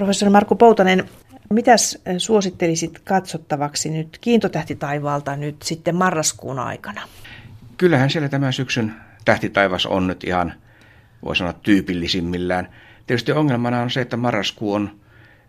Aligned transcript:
Professori 0.00 0.30
Markku 0.30 0.54
Poutanen, 0.54 1.04
mitäs 1.50 1.98
suosittelisit 2.18 2.98
katsottavaksi 2.98 3.90
nyt 3.90 4.18
kiintotähtitaivaalta 4.20 5.36
nyt 5.36 5.62
sitten 5.62 5.96
marraskuun 5.96 6.58
aikana? 6.58 7.02
Kyllähän 7.76 8.10
siellä 8.10 8.28
tämän 8.28 8.52
syksyn 8.52 8.94
tähtitaivas 9.24 9.86
on 9.86 10.06
nyt 10.06 10.24
ihan, 10.24 10.52
voi 11.24 11.36
sanoa, 11.36 11.52
tyypillisimmillään. 11.52 12.68
Tietysti 13.06 13.32
ongelmana 13.32 13.82
on 13.82 13.90
se, 13.90 14.00
että 14.00 14.16
marraskuu 14.16 14.72
on 14.72 14.90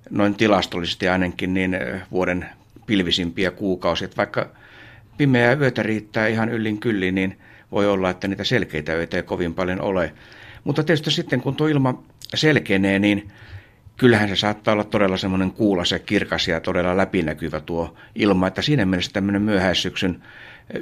noin 0.10 0.36
tilastollisesti 0.36 1.08
ainakin 1.08 1.54
niin 1.54 1.80
vuoden 2.12 2.46
pilvisimpiä 2.86 3.52
kuukausia. 3.52 4.06
Että 4.06 4.18
vaikka 4.18 4.50
pimeää 5.18 5.54
yötä 5.54 5.84
riittää 5.84 6.28
ihan 6.28 6.50
yllin 6.50 6.80
kyllin, 6.80 7.16
niin 7.16 7.40
voi 7.72 7.88
olla, 7.88 8.10
että 8.10 8.28
niitä 8.28 8.44
selkeitä 8.44 8.92
öitä 8.92 9.18
ei 9.18 9.24
kovin 9.24 9.54
paljon 9.54 9.82
ole. 9.82 10.14
Mutta 10.64 10.84
tietysti 10.84 11.12
sitten 11.12 11.42
kun 11.42 11.56
tuo 11.56 11.68
ilma 11.68 12.04
selkenee, 12.36 13.00
niin 13.00 13.32
kyllähän 14.02 14.30
se 14.30 14.36
saattaa 14.36 14.74
olla 14.74 14.84
todella 14.84 15.18
semmoinen 15.18 15.52
kuulas 15.52 15.92
ja 15.92 16.00
kirkas 16.00 16.48
ja 16.48 16.60
todella 16.60 16.98
läpinäkyvä 16.98 17.60
tuo 17.60 17.96
ilma, 18.16 18.48
että 18.48 18.62
siinä 18.62 18.86
mielessä 18.86 19.12
tämmöinen 19.14 19.42
myöhäissyksyn 19.42 20.24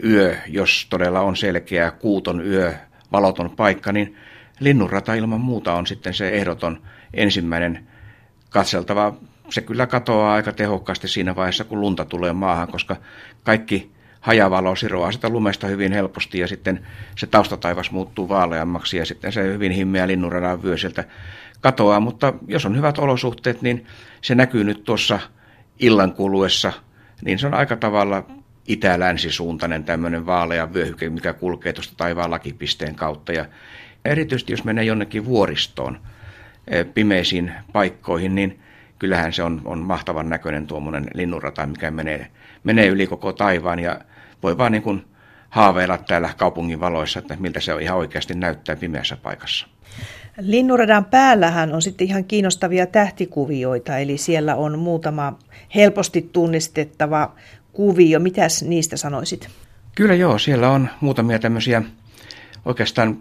yö, 0.03 0.35
jos 0.47 0.87
todella 0.89 1.21
on 1.21 1.35
selkeä 1.35 1.91
kuuton 1.91 2.47
yö, 2.47 2.73
valoton 3.11 3.49
paikka, 3.49 3.91
niin 3.91 4.15
linnunrata 4.59 5.13
ilman 5.13 5.41
muuta 5.41 5.73
on 5.73 5.87
sitten 5.87 6.13
se 6.13 6.29
ehdoton 6.29 6.81
ensimmäinen 7.13 7.87
katseltava. 8.49 9.13
Se 9.49 9.61
kyllä 9.61 9.87
katoaa 9.87 10.33
aika 10.33 10.51
tehokkaasti 10.51 11.07
siinä 11.07 11.35
vaiheessa, 11.35 11.63
kun 11.63 11.81
lunta 11.81 12.05
tulee 12.05 12.33
maahan, 12.33 12.67
koska 12.67 12.95
kaikki 13.43 13.91
hajavalo 14.19 14.75
siroaa 14.75 15.11
sitä 15.11 15.29
lumesta 15.29 15.67
hyvin 15.67 15.91
helposti 15.91 16.39
ja 16.39 16.47
sitten 16.47 16.85
se 17.17 17.27
taustataivas 17.27 17.91
muuttuu 17.91 18.29
vaaleammaksi 18.29 18.97
ja 18.97 19.05
sitten 19.05 19.31
se 19.31 19.43
hyvin 19.43 19.71
himmeä 19.71 20.07
linnunradan 20.07 20.63
vyö 20.63 20.77
sieltä 20.77 21.03
katoaa. 21.61 21.99
Mutta 21.99 22.33
jos 22.47 22.65
on 22.65 22.77
hyvät 22.77 22.99
olosuhteet, 22.99 23.61
niin 23.61 23.85
se 24.21 24.35
näkyy 24.35 24.63
nyt 24.63 24.83
tuossa 24.83 25.19
illan 25.79 26.13
kuluessa, 26.13 26.73
niin 27.25 27.39
se 27.39 27.47
on 27.47 27.53
aika 27.53 27.75
tavalla 27.75 28.25
itä-länsisuuntainen 28.67 29.83
tämmöinen 29.83 30.25
vaalea 30.25 30.73
vyöhyke, 30.73 31.09
mikä 31.09 31.33
kulkee 31.33 31.73
tuosta 31.73 31.93
taivaan 31.97 32.31
lakipisteen 32.31 32.95
kautta. 32.95 33.31
Ja 33.31 33.45
erityisesti 34.05 34.53
jos 34.53 34.63
menee 34.63 34.83
jonnekin 34.83 35.25
vuoristoon, 35.25 35.99
e, 36.67 36.83
pimeisiin 36.83 37.51
paikkoihin, 37.73 38.35
niin 38.35 38.59
kyllähän 38.99 39.33
se 39.33 39.43
on, 39.43 39.61
on 39.65 39.79
mahtavan 39.79 40.29
näköinen 40.29 40.67
tuommoinen 40.67 41.07
linnunrata, 41.13 41.67
mikä 41.67 41.91
menee, 41.91 42.27
menee 42.63 42.87
yli 42.87 43.07
koko 43.07 43.33
taivaan 43.33 43.79
ja 43.79 43.99
voi 44.43 44.57
vaan 44.57 44.71
niin 44.71 44.81
kuin 44.81 45.05
haaveilla 45.49 45.97
täällä 45.97 46.33
kaupungin 46.37 46.79
valoissa, 46.79 47.19
että 47.19 47.37
miltä 47.39 47.59
se 47.59 47.73
ihan 47.81 47.97
oikeasti 47.97 48.33
näyttää 48.33 48.75
pimeässä 48.75 49.17
paikassa. 49.17 49.67
Linnunradan 50.39 51.05
päällähän 51.05 51.73
on 51.73 51.81
sitten 51.81 52.07
ihan 52.07 52.23
kiinnostavia 52.23 52.87
tähtikuvioita, 52.87 53.97
eli 53.97 54.17
siellä 54.17 54.55
on 54.55 54.79
muutama 54.79 55.39
helposti 55.75 56.29
tunnistettava 56.33 57.35
kuvio. 57.73 58.19
Mitäs 58.19 58.63
niistä 58.63 58.97
sanoisit? 58.97 59.49
Kyllä 59.95 60.15
joo, 60.15 60.37
siellä 60.37 60.71
on 60.71 60.89
muutamia 61.01 61.39
tämmöisiä 61.39 61.81
oikeastaan 62.65 63.19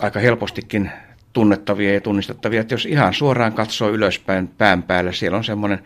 aika 0.00 0.20
helpostikin 0.20 0.90
tunnettavia 1.32 1.94
ja 1.94 2.00
tunnistettavia. 2.00 2.60
Että 2.60 2.74
jos 2.74 2.86
ihan 2.86 3.14
suoraan 3.14 3.52
katsoo 3.52 3.90
ylöspäin 3.90 4.48
pään 4.48 4.82
päällä, 4.82 5.12
siellä 5.12 5.38
on 5.38 5.44
semmoinen, 5.44 5.78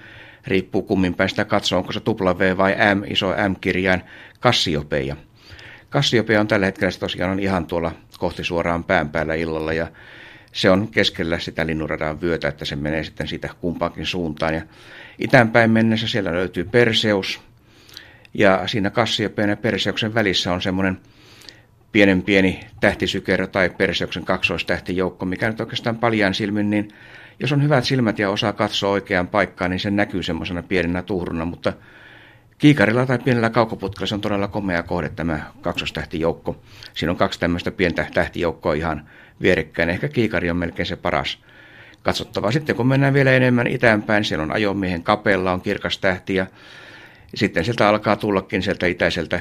riippuu 0.46 0.82
kummin 0.82 1.14
päin 1.14 1.30
sitä 1.30 1.44
katsoo, 1.44 1.78
onko 1.78 1.92
se 1.92 2.00
W 2.08 2.56
vai 2.56 2.76
M, 2.94 3.02
iso 3.12 3.34
M-kirjain, 3.48 4.02
Kassiopeia. 4.40 5.16
Kassiopeia 5.90 6.40
on 6.40 6.48
tällä 6.48 6.66
hetkellä 6.66 6.92
tosiaan 7.00 7.32
on 7.32 7.40
ihan 7.40 7.66
tuolla 7.66 7.92
kohti 8.18 8.44
suoraan 8.44 8.84
pään 8.84 9.08
päällä 9.08 9.34
illalla 9.34 9.72
ja 9.72 9.86
se 10.56 10.70
on 10.70 10.88
keskellä 10.88 11.38
sitä 11.38 11.66
linnunradan 11.66 12.20
vyötä, 12.20 12.48
että 12.48 12.64
se 12.64 12.76
menee 12.76 13.04
sitten 13.04 13.28
siitä 13.28 13.48
kumpaankin 13.60 14.06
suuntaan. 14.06 14.54
Ja 14.54 14.62
itänpäin 15.18 15.70
mennessä 15.70 16.08
siellä 16.08 16.32
löytyy 16.32 16.64
Perseus, 16.64 17.40
ja 18.34 18.62
siinä 18.66 18.90
Kassiopeen 18.90 19.50
ja 19.50 19.56
Perseuksen 19.56 20.14
välissä 20.14 20.52
on 20.52 20.62
semmoinen 20.62 20.98
pienen 21.92 22.22
pieni 22.22 22.60
tähtisykerro 22.80 23.46
tai 23.46 23.70
Perseuksen 23.70 24.24
kaksoistähtijoukko, 24.24 25.26
mikä 25.26 25.50
nyt 25.50 25.60
oikeastaan 25.60 25.98
paljaan 25.98 26.34
silmin, 26.34 26.70
niin 26.70 26.88
jos 27.40 27.52
on 27.52 27.62
hyvät 27.62 27.84
silmät 27.84 28.18
ja 28.18 28.30
osaa 28.30 28.52
katsoa 28.52 28.90
oikeaan 28.90 29.28
paikkaan, 29.28 29.70
niin 29.70 29.80
se 29.80 29.90
näkyy 29.90 30.22
semmoisena 30.22 30.62
pienenä 30.62 31.02
tuhruna, 31.02 31.44
mutta 31.44 31.72
Kiikarilla 32.58 33.06
tai 33.06 33.18
pienellä 33.18 33.50
kaukoputkella 33.50 34.06
se 34.06 34.14
on 34.14 34.20
todella 34.20 34.48
komea 34.48 34.82
kohde 34.82 35.08
tämä 35.08 35.40
kaksostähtijoukko. 35.60 36.62
Siinä 36.94 37.10
on 37.10 37.16
kaksi 37.16 37.40
tämmöistä 37.40 37.70
pientä 37.70 38.06
tähtijoukkoa 38.14 38.74
ihan 38.74 39.08
vierekkäin. 39.42 39.90
Ehkä 39.90 40.08
kiikari 40.08 40.50
on 40.50 40.56
melkein 40.56 40.86
se 40.86 40.96
paras 40.96 41.38
katsottava. 42.02 42.52
Sitten 42.52 42.76
kun 42.76 42.86
mennään 42.86 43.14
vielä 43.14 43.32
enemmän 43.32 43.66
itäänpäin, 43.66 44.24
siellä 44.24 44.42
on 44.42 44.52
ajomiehen 44.52 45.02
kapella, 45.02 45.52
on 45.52 45.60
kirkas 45.60 45.98
tähti 45.98 46.34
ja 46.34 46.46
sitten 47.34 47.64
sieltä 47.64 47.88
alkaa 47.88 48.16
tullakin 48.16 48.62
sieltä 48.62 48.86
itäiseltä 48.86 49.40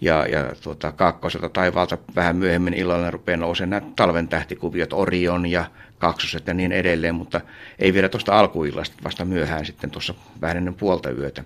ja, 0.00 0.26
ja 0.26 0.52
tuota, 0.62 0.92
kaakkoiselta 0.92 1.48
taivaalta 1.48 1.98
vähän 2.16 2.36
myöhemmin 2.36 2.74
illalla 2.74 3.10
rupeaa 3.10 3.36
nousemaan 3.36 3.82
nämä 3.82 3.92
talven 3.96 4.28
tähtikuviot, 4.28 4.92
Orion 4.92 5.46
ja 5.46 5.64
kaksoset 5.98 6.46
ja 6.46 6.54
niin 6.54 6.72
edelleen, 6.72 7.14
mutta 7.14 7.40
ei 7.78 7.94
vielä 7.94 8.08
tuosta 8.08 8.38
alkuillasta, 8.38 8.96
vasta 9.04 9.24
myöhään 9.24 9.66
sitten 9.66 9.90
tuossa 9.90 10.14
vähän 10.40 10.56
ennen 10.56 10.74
puolta 10.74 11.10
yötä. 11.10 11.44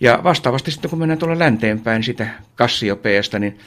Ja 0.00 0.20
vastaavasti 0.24 0.70
sitten 0.70 0.90
kun 0.90 0.98
mennään 0.98 1.18
tuolla 1.18 1.38
länteenpäin 1.38 2.02
sitä 2.02 2.26
Kassiopeasta, 2.54 3.38
niin 3.38 3.58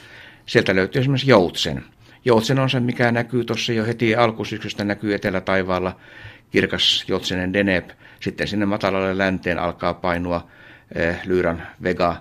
sieltä 0.46 0.74
löytyy 0.74 1.00
esimerkiksi 1.00 1.30
Joutsen. 1.30 1.84
Joutsen 2.24 2.58
on 2.58 2.70
se, 2.70 2.80
mikä 2.80 3.12
näkyy 3.12 3.44
tuossa 3.44 3.72
jo 3.72 3.86
heti 3.86 4.16
alkusyksystä, 4.16 4.84
näkyy 4.84 5.14
etelätaivaalla, 5.14 5.96
kirkas 6.50 7.04
Joutsenen 7.08 7.52
Deneb. 7.52 7.90
Sitten 8.20 8.48
sinne 8.48 8.66
matalalle 8.66 9.18
länteen 9.18 9.58
alkaa 9.58 9.94
painua 9.94 10.48
eh, 10.94 11.20
Lyran 11.24 11.62
Vega. 11.82 12.16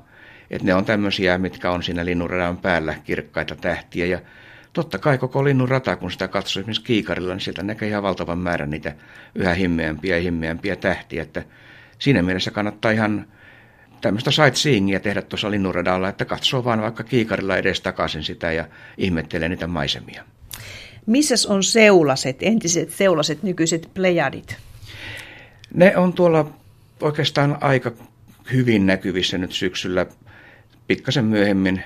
Et 0.49 0.63
ne 0.63 0.73
on 0.73 0.85
tämmöisiä, 0.85 1.37
mitkä 1.37 1.71
on 1.71 1.83
siinä 1.83 2.05
linnunradan 2.05 2.57
päällä 2.57 2.95
kirkkaita 3.03 3.55
tähtiä. 3.55 4.05
Ja 4.05 4.19
totta 4.73 4.97
kai 4.97 5.17
koko 5.17 5.43
linnunrata, 5.43 5.95
kun 5.95 6.11
sitä 6.11 6.27
katsoo 6.27 6.61
esimerkiksi 6.61 6.83
kiikarilla, 6.83 7.33
niin 7.33 7.41
sieltä 7.41 7.63
näkee 7.63 7.89
ihan 7.89 8.03
valtavan 8.03 8.39
määrän 8.39 8.69
niitä 8.69 8.95
yhä 9.35 9.53
himmeämpiä 9.53 10.17
ja 10.17 10.21
himmeämpiä 10.21 10.75
tähtiä. 10.75 11.23
Että 11.23 11.43
siinä 11.99 12.21
mielessä 12.21 12.51
kannattaa 12.51 12.91
ihan 12.91 13.25
tämmöistä 14.01 14.31
sightseeingia 14.31 14.99
tehdä 14.99 15.21
tuossa 15.21 15.51
linnunradalla, 15.51 16.09
että 16.09 16.25
katsoo 16.25 16.63
vaan 16.63 16.81
vaikka 16.81 17.03
kiikarilla 17.03 17.57
edes 17.57 17.81
takaisin 17.81 18.23
sitä 18.23 18.51
ja 18.51 18.65
ihmettelee 18.97 19.49
niitä 19.49 19.67
maisemia. 19.67 20.23
Missä 21.05 21.35
on 21.47 21.63
seulaset, 21.63 22.37
entiset 22.41 22.91
seulaset, 22.91 23.43
nykyiset 23.43 23.89
plejadit? 23.93 24.57
Ne 25.73 25.97
on 25.97 26.13
tuolla 26.13 26.53
oikeastaan 27.01 27.57
aika 27.61 27.91
hyvin 28.53 28.85
näkyvissä 28.85 29.37
nyt 29.37 29.51
syksyllä, 29.51 30.05
pikkasen 30.87 31.25
myöhemmin 31.25 31.83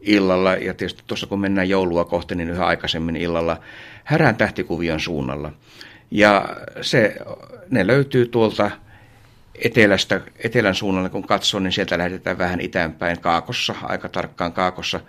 illalla 0.00 0.56
ja 0.56 0.74
tietysti 0.74 1.02
tuossa 1.06 1.26
kun 1.26 1.40
mennään 1.40 1.68
joulua 1.68 2.04
kohti, 2.04 2.34
niin 2.34 2.50
yhä 2.50 2.66
aikaisemmin 2.66 3.16
illalla 3.16 3.60
härän 4.04 4.36
tähtikuvion 4.36 5.00
suunnalla. 5.00 5.52
Ja 6.10 6.56
se, 6.82 7.16
ne 7.70 7.86
löytyy 7.86 8.26
tuolta 8.26 8.70
etelästä, 9.54 10.20
etelän 10.44 10.74
suunnalla 10.74 11.08
kun 11.08 11.26
katsoo, 11.26 11.60
niin 11.60 11.72
sieltä 11.72 11.98
lähdetään 11.98 12.38
vähän 12.38 12.60
itäänpäin 12.60 13.20
kaakossa, 13.20 13.74
aika 13.82 14.08
tarkkaan 14.08 14.52
kaakossa, 14.52 15.00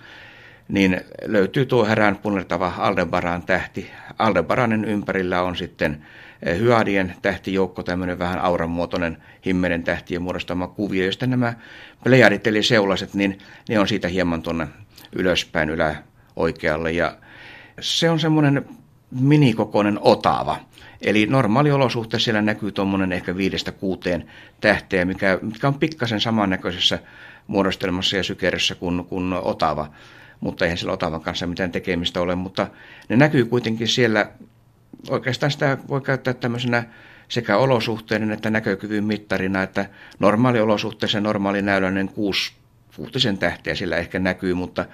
niin 0.68 1.02
löytyy 1.26 1.66
tuo 1.66 1.86
härän 1.86 2.18
punertava 2.18 2.74
Aldebaran 2.78 3.44
tähti. 3.44 3.92
Aldebaranin 4.20 4.86
ympärillä 4.86 5.42
on 5.42 5.56
sitten 5.56 6.06
eh, 6.44 6.60
Hyadien 6.60 7.16
tähtijoukko, 7.22 7.84
tämmöinen 7.84 8.20
vähän 8.20 8.40
auranmuotoinen 8.40 9.18
himmelen 9.46 9.84
tähtien 9.84 10.22
muodostama 10.22 10.68
kuvio, 10.68 11.06
josta 11.06 11.28
nämä 11.28 11.54
plejadit 12.04 12.48
eli 12.48 12.64
seulaset, 12.64 13.14
niin 13.14 13.38
ne 13.70 13.80
on 13.80 13.88
siitä 13.88 14.08
hieman 14.08 14.42
tuonne 14.42 14.68
ylöspäin 15.16 15.70
ylä 15.70 15.96
oikealle. 16.36 16.92
Ja 16.92 17.18
se 17.80 18.10
on 18.10 18.20
semmoinen 18.20 18.66
minikokoinen 19.12 20.00
otava. 20.02 20.60
Eli 21.06 21.26
normaaliolosuhteessa 21.26 22.26
siellä 22.26 22.42
näkyy 22.42 22.72
tuommoinen 22.72 23.12
ehkä 23.12 23.38
viidestä 23.38 23.72
kuuteen 23.72 24.26
tähteä, 24.62 25.06
mikä, 25.06 25.40
mikä 25.42 25.68
on 25.68 25.80
pikkasen 25.80 26.22
samannäköisessä 26.22 27.00
muodostelmassa 27.48 28.18
ja 28.18 28.24
sykerössä 28.24 28.76
kuin, 28.76 29.06
kuin 29.06 29.34
otava. 29.34 29.92
Mutta 30.40 30.66
eihän 30.66 30.78
sillä 30.78 30.94
otavan 30.94 31.22
kanssa 31.22 31.48
mitään 31.48 31.72
tekemistä 31.72 32.22
ole, 32.22 32.36
mutta 32.36 32.68
ne 33.10 33.16
näkyy 33.16 33.46
kuitenkin 33.46 33.88
siellä, 33.88 34.32
oikeastaan 35.10 35.52
sitä 35.52 35.78
voi 35.88 36.02
käyttää 36.02 36.34
tämmöisenä 36.34 36.84
sekä 37.28 37.58
olosuhteiden 37.58 38.32
että 38.32 38.50
näkökyvyn 38.50 39.04
mittarina, 39.04 39.64
että 39.64 39.90
normaaliolosuhteessa 40.20 41.22
normaali 41.22 41.62
näyläinen 41.62 42.10
kuusi 42.10 42.54
kuutisen 42.96 43.38
tähteä 43.38 43.76
sillä 43.76 43.98
ehkä 43.98 44.20
näkyy, 44.20 44.54
mutta 44.54 44.86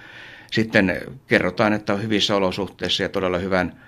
sitten 0.51 1.01
kerrotaan, 1.27 1.73
että 1.73 1.93
on 1.93 2.03
hyvissä 2.03 2.35
olosuhteissa 2.35 3.03
ja 3.03 3.09
todella 3.09 3.37
hyvän 3.37 3.81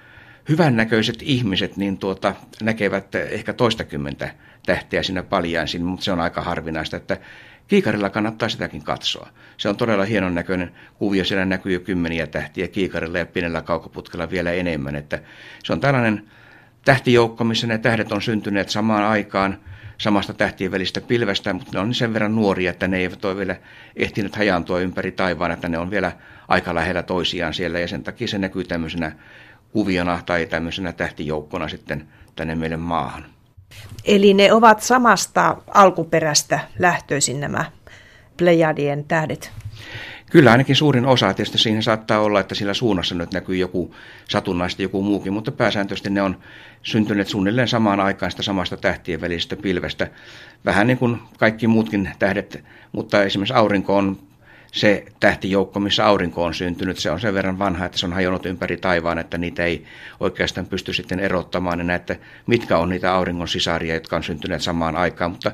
hyvännäköiset 0.49 1.21
ihmiset 1.21 1.77
niin 1.77 1.97
tuota, 1.97 2.35
näkevät 2.61 3.15
ehkä 3.15 3.53
toistakymmentä 3.53 4.29
tähteä 4.65 5.03
siinä 5.03 5.23
siinä, 5.65 5.85
mutta 5.85 6.03
se 6.03 6.11
on 6.11 6.19
aika 6.19 6.41
harvinaista, 6.41 6.97
että 6.97 7.17
kiikarilla 7.67 8.09
kannattaa 8.09 8.49
sitäkin 8.49 8.83
katsoa. 8.83 9.29
Se 9.57 9.69
on 9.69 9.77
todella 9.77 10.05
hienon 10.05 10.35
näköinen 10.35 10.71
kuvio, 10.93 11.25
siellä 11.25 11.45
näkyy 11.45 11.73
jo 11.73 11.79
kymmeniä 11.79 12.27
tähtiä 12.27 12.67
kiikarilla 12.67 13.17
ja 13.17 13.25
pienellä 13.25 13.61
kaukoputkella 13.61 14.29
vielä 14.29 14.51
enemmän, 14.51 14.95
että 14.95 15.19
se 15.63 15.73
on 15.73 15.79
tällainen 15.79 16.23
tähtijoukko, 16.85 17.43
missä 17.43 17.67
ne 17.67 17.77
tähdet 17.77 18.11
on 18.11 18.21
syntyneet 18.21 18.69
samaan 18.69 19.03
aikaan 19.03 19.57
samasta 19.97 20.33
tähtien 20.33 20.71
välistä 20.71 21.01
pilvestä, 21.01 21.53
mutta 21.53 21.71
ne 21.73 21.79
on 21.79 21.93
sen 21.93 22.13
verran 22.13 22.35
nuoria, 22.35 22.71
että 22.71 22.87
ne 22.87 22.97
eivät 22.97 23.25
ole 23.25 23.37
vielä 23.37 23.55
ehtineet 23.95 24.35
hajaantua 24.35 24.79
ympäri 24.79 25.11
taivaan, 25.11 25.51
että 25.51 25.69
ne 25.69 25.77
on 25.77 25.91
vielä 25.91 26.11
aika 26.47 26.75
lähellä 26.75 27.03
toisiaan 27.03 27.53
siellä 27.53 27.79
ja 27.79 27.87
sen 27.87 28.03
takia 28.03 28.27
se 28.27 28.37
näkyy 28.37 28.63
tämmöisenä 28.63 29.11
kuviona 29.73 30.19
tai 30.25 30.45
tämmöisenä 30.45 30.93
tähtijoukkona 30.93 31.67
sitten 31.69 32.07
tänne 32.35 32.55
meille 32.55 32.77
maahan. 32.77 33.25
Eli 34.05 34.33
ne 34.33 34.53
ovat 34.53 34.81
samasta 34.81 35.57
alkuperästä 35.73 36.59
lähtöisin 36.79 37.39
nämä 37.39 37.65
Plejadien 38.37 39.03
tähdet? 39.03 39.51
Kyllä 40.31 40.51
ainakin 40.51 40.75
suurin 40.75 41.05
osa, 41.05 41.33
tietysti 41.33 41.57
siinä 41.57 41.81
saattaa 41.81 42.19
olla, 42.19 42.39
että 42.39 42.55
sillä 42.55 42.73
suunnassa 42.73 43.15
nyt 43.15 43.33
näkyy 43.33 43.55
joku 43.55 43.95
satunnaisesti 44.29 44.83
joku 44.83 45.01
muukin, 45.01 45.33
mutta 45.33 45.51
pääsääntöisesti 45.51 46.09
ne 46.09 46.21
on 46.21 46.37
syntyneet 46.83 47.27
suunnilleen 47.27 47.67
samaan 47.67 47.99
aikaan 47.99 48.31
sitä 48.31 48.43
samasta 48.43 48.77
tähtien 48.77 49.21
välisestä 49.21 49.55
pilvestä. 49.55 50.07
Vähän 50.65 50.87
niin 50.87 50.97
kuin 50.97 51.19
kaikki 51.37 51.67
muutkin 51.67 52.09
tähdet, 52.19 52.63
mutta 52.91 53.23
esimerkiksi 53.23 53.53
aurinko 53.53 53.97
on 53.97 54.19
se 54.73 55.05
tähtijoukko, 55.19 55.79
missä 55.79 56.05
aurinko 56.05 56.43
on 56.43 56.53
syntynyt, 56.53 56.97
se 56.97 57.11
on 57.11 57.19
sen 57.19 57.33
verran 57.33 57.59
vanha, 57.59 57.85
että 57.85 57.97
se 57.97 58.05
on 58.05 58.13
hajonnut 58.13 58.45
ympäri 58.45 58.77
taivaan, 58.77 59.19
että 59.19 59.37
niitä 59.37 59.65
ei 59.65 59.85
oikeastaan 60.19 60.67
pysty 60.67 60.93
sitten 60.93 61.19
erottamaan 61.19 61.79
ja 61.79 61.85
näette, 61.85 62.19
mitkä 62.47 62.77
on 62.77 62.89
niitä 62.89 63.13
auringon 63.13 63.47
sisaria, 63.47 63.93
jotka 63.93 64.15
on 64.15 64.23
syntyneet 64.23 64.61
samaan 64.61 64.95
aikaan. 64.95 65.31
Mutta 65.31 65.51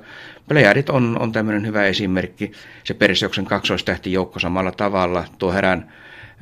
Plejadit 0.47 0.89
on, 0.89 1.17
on 1.19 1.31
tämmöinen 1.31 1.65
hyvä 1.65 1.85
esimerkki. 1.85 2.51
Se 2.83 2.93
Perseuksen 2.93 3.45
kaksoistähtijoukko 3.45 4.39
samalla 4.39 4.71
tavalla, 4.71 5.25
tuo 5.37 5.51
herän 5.51 5.91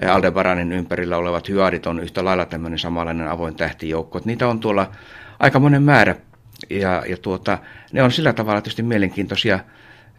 eh, 0.01 0.09
Aldebaranin 0.09 0.71
ympärillä 0.71 1.18
olevat 1.18 1.50
hyadit 1.50 1.88
on 1.88 2.00
yhtä 2.00 2.25
lailla 2.25 2.45
tämmöinen 2.45 2.80
samanlainen 2.80 3.27
avoin 3.27 3.56
tähtijoukko. 3.56 4.21
Niitä 4.25 4.47
on 4.47 4.59
tuolla 4.59 4.91
aika 5.39 5.59
monen 5.59 5.83
määrä 5.83 6.15
ja, 6.69 7.03
ja 7.09 7.18
tuota, 7.18 7.57
ne 7.91 8.03
on 8.03 8.12
sillä 8.12 8.33
tavalla 8.33 8.62
tietysti 8.62 8.83
mielenkiintoisia 8.83 9.59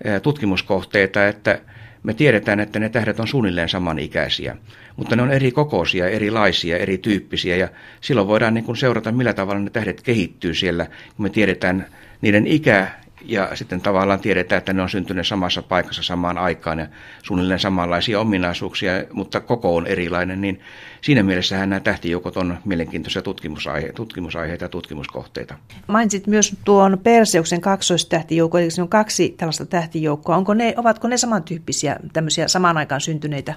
eh, 0.05 0.23
tutkimuskohteita, 0.23 1.29
että 1.29 1.61
me 2.09 2.15
tiedetään, 2.15 2.61
että 2.61 2.79
ne 2.79 2.89
tähdet 2.89 3.21
on 3.21 3.29
suunnilleen 3.29 3.69
samanikäisiä, 3.69 4.57
mutta 4.97 5.17
ne 5.17 5.23
on 5.23 5.31
eri 5.31 5.53
kokoisia, 5.53 6.09
erilaisia, 6.09 6.79
erityyppisiä 6.79 7.57
ja 7.57 7.69
silloin 8.01 8.29
voidaan 8.29 8.55
niin 8.55 8.65
kuin 8.65 8.77
seurata, 8.77 9.13
millä 9.13 9.33
tavalla 9.33 9.61
ne 9.61 9.71
tähdet 9.71 10.03
kehittyy 10.03 10.55
siellä, 10.55 10.85
kun 10.87 11.23
me 11.23 11.31
tiedetään 11.31 11.87
niiden 12.21 12.47
ikä 12.47 12.89
ja 13.25 13.57
sitten 13.57 13.81
tavallaan 13.81 14.21
tiedetään, 14.21 14.59
että 14.59 14.73
ne 14.73 14.83
on 14.83 14.91
syntyneet 14.91 15.27
samassa 15.27 15.63
paikassa 15.63 16.03
samaan 16.03 16.39
aikaan 16.39 16.79
ja 16.79 16.87
suunnilleen 17.23 17.61
samanlaisia 17.61 18.21
ominaisuuksia, 18.21 18.93
mutta 19.13 19.41
koko 19.41 19.77
on 19.77 19.87
erilainen, 19.87 20.41
niin 20.41 20.61
siinä 21.01 21.23
mielessähän 21.23 21.71
nämä 21.71 21.81
tähtijoukot 21.81 22.37
on 22.37 22.59
mielenkiintoisia 22.65 23.23
tutkimusaihe, 23.23 23.93
tutkimusaiheita 23.93 24.65
ja 24.65 24.69
tutkimuskohteita. 24.69 25.55
Mainitsit 25.87 26.27
myös 26.27 26.57
tuon 26.65 26.99
Perseuksen 27.03 27.61
kaksoistähtijoukko, 27.61 28.59
eli 28.59 28.71
se 28.71 28.83
on 28.83 28.89
kaksi 28.89 29.35
tällaista 29.37 29.67
tähtijoukkoa. 29.67 30.37
Onko 30.37 30.55
ne, 30.55 30.75
ovatko 30.77 31.09
ne 31.09 31.17
samantyyppisiä, 31.17 31.97
tämmöisiä 32.13 32.49
samaan 32.49 32.77
aikaan 32.77 33.01
syntyneitä? 33.01 33.55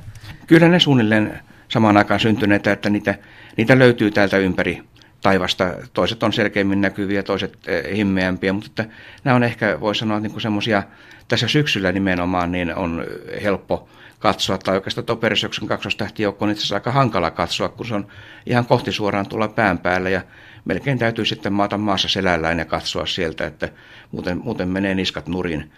Kyllä 0.47 0.67
ne 0.67 0.79
suunnilleen 0.79 1.39
samaan 1.67 1.97
aikaan 1.97 2.19
syntyneitä, 2.19 2.71
että 2.71 2.89
niitä, 2.89 3.15
niitä 3.57 3.79
löytyy 3.79 4.11
täältä 4.11 4.37
ympäri 4.37 4.83
taivasta. 5.21 5.73
Toiset 5.93 6.23
on 6.23 6.33
selkeämmin 6.33 6.81
näkyviä, 6.81 7.23
toiset 7.23 7.57
eh, 7.67 7.95
himmeämpiä, 7.95 8.53
mutta 8.53 8.67
että 8.69 8.85
nämä 9.23 9.35
on 9.35 9.43
ehkä, 9.43 9.79
voi 9.79 9.95
sanoa, 9.95 10.19
niin 10.19 10.41
semmoisia, 10.41 10.83
tässä 11.27 11.47
syksyllä 11.47 11.91
nimenomaan 11.91 12.51
niin 12.51 12.75
on 12.75 13.05
helppo 13.43 13.89
katsoa, 14.19 14.57
tai 14.57 14.75
oikeastaan 14.75 15.05
tuo 15.05 15.19
kaksostähtijoukko 15.67 16.45
on 16.45 16.51
itse 16.51 16.59
asiassa 16.59 16.75
aika 16.75 16.91
hankala 16.91 17.31
katsoa, 17.31 17.69
kun 17.69 17.85
se 17.85 17.95
on 17.95 18.07
ihan 18.45 18.65
kohti 18.65 18.91
suoraan 18.91 19.29
tulla 19.29 19.47
pään 19.47 19.77
päällä, 19.77 20.09
ja 20.09 20.21
melkein 20.65 20.99
täytyy 20.99 21.25
sitten 21.25 21.53
maata 21.53 21.77
maassa 21.77 22.09
selällään 22.09 22.59
ja 22.59 22.65
katsoa 22.65 23.05
sieltä, 23.05 23.45
että 23.45 23.69
muuten, 24.11 24.37
muuten 24.43 24.67
menee 24.67 24.95
niskat 24.95 25.27
nurin. 25.27 25.71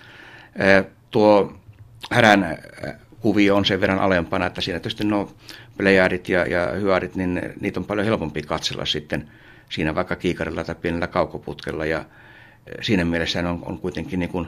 Eh, 0.55 0.85
tuo 1.11 1.53
härän 2.11 2.43
eh, 2.43 2.93
kuvio 3.19 3.55
on 3.55 3.65
sen 3.65 3.81
verran 3.81 3.99
alempana, 3.99 4.45
että 4.45 4.61
siinä 4.61 4.79
tietysti 4.79 5.03
nuo 5.03 5.33
Plejadit 5.77 6.29
ja, 6.29 6.45
ja 6.45 6.67
Hyarit, 6.67 7.15
niin 7.15 7.41
niitä 7.61 7.79
on 7.79 7.85
paljon 7.85 8.07
helpompi 8.07 8.41
katsella 8.41 8.85
sitten 8.85 9.29
siinä 9.69 9.95
vaikka 9.95 10.15
kiikarilla 10.15 10.63
tai 10.63 10.75
pienellä 10.75 11.07
kaukoputkella 11.07 11.85
ja 11.85 11.99
eh, 11.99 12.05
siinä 12.81 13.05
mielessä 13.05 13.41
ne 13.41 13.49
on, 13.49 13.59
on 13.65 13.79
kuitenkin 13.79 14.19
niin 14.19 14.29
kuin 14.29 14.47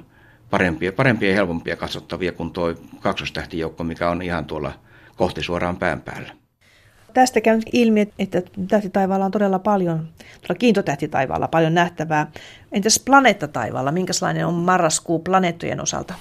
parempia, 0.49 0.91
parempia 0.91 1.29
ja 1.29 1.35
helpompia 1.35 1.75
katsottavia 1.75 2.31
kuin 2.31 2.51
tuo 2.51 2.73
kaksostähtijoukko, 2.99 3.83
mikä 3.83 4.09
on 4.09 4.21
ihan 4.21 4.45
tuolla 4.45 4.73
kohti 5.15 5.43
suoraan 5.43 5.77
pään 5.77 6.01
päällä. 6.01 6.33
Tästä 7.13 7.41
käy 7.41 7.59
ilmi, 7.73 8.07
että 8.19 8.41
tähtitaivaalla 8.67 9.25
on 9.25 9.31
todella 9.31 9.59
paljon, 9.59 9.97
tuolla 10.17 10.59
kiintotähtitaivaalla 10.59 11.47
paljon 11.47 11.73
nähtävää. 11.73 12.31
Entäs 12.71 12.99
planeettataivaalla, 13.05 13.91
minkälainen 13.91 14.47
on 14.47 14.53
marraskuu 14.53 15.19
planeettojen 15.19 15.81
osalta? 15.81 16.13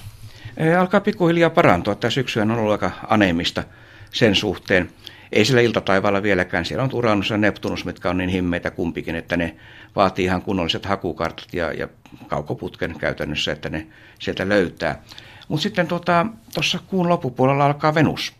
Eh, 0.57 0.79
alkaa 0.79 1.01
pikkuhiljaa 1.01 1.49
parantua. 1.49 1.95
Tämä 1.95 2.11
syksy 2.11 2.39
on 2.39 2.51
ollut 2.51 2.71
aika 2.71 2.91
aneemista 3.09 3.63
sen 4.11 4.35
suhteen. 4.35 4.89
Ei 5.31 5.45
sillä 5.45 5.61
iltataivaalla 5.61 6.23
vieläkään. 6.23 6.65
Siellä 6.65 6.83
on 6.83 6.89
Uranus 6.93 7.29
ja 7.29 7.37
Neptunus, 7.37 7.85
mitkä 7.85 8.09
on 8.09 8.17
niin 8.17 8.29
himmeitä 8.29 8.71
kumpikin, 8.71 9.15
että 9.15 9.37
ne 9.37 9.55
vaatii 9.95 10.25
ihan 10.25 10.41
kunnolliset 10.41 10.85
hakukartat 10.85 11.53
ja, 11.53 11.73
ja 11.73 11.87
kaukoputken 12.27 12.95
käytännössä, 12.99 13.51
että 13.51 13.69
ne 13.69 13.87
sieltä 14.19 14.49
löytää. 14.49 15.01
Mutta 15.47 15.63
sitten 15.63 15.87
tuossa 15.87 16.23
tota, 16.53 16.79
kuun 16.87 17.09
loppupuolella 17.09 17.65
alkaa 17.65 17.95
Venus 17.95 18.33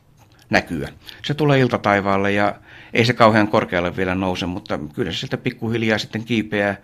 näkyä. 0.50 0.90
Se 1.26 1.34
tulee 1.34 1.60
iltataivaalle 1.60 2.32
ja 2.32 2.56
ei 2.94 3.06
se 3.06 3.14
kauhean 3.14 3.48
korkealle 3.48 3.96
vielä 3.98 4.16
nouse, 4.16 4.46
mutta 4.46 4.80
kyllä 4.94 5.12
se 5.12 5.18
sieltä 5.18 5.38
pikkuhiljaa 5.38 5.98
sitten 5.98 6.24
kiipeää 6.24 6.78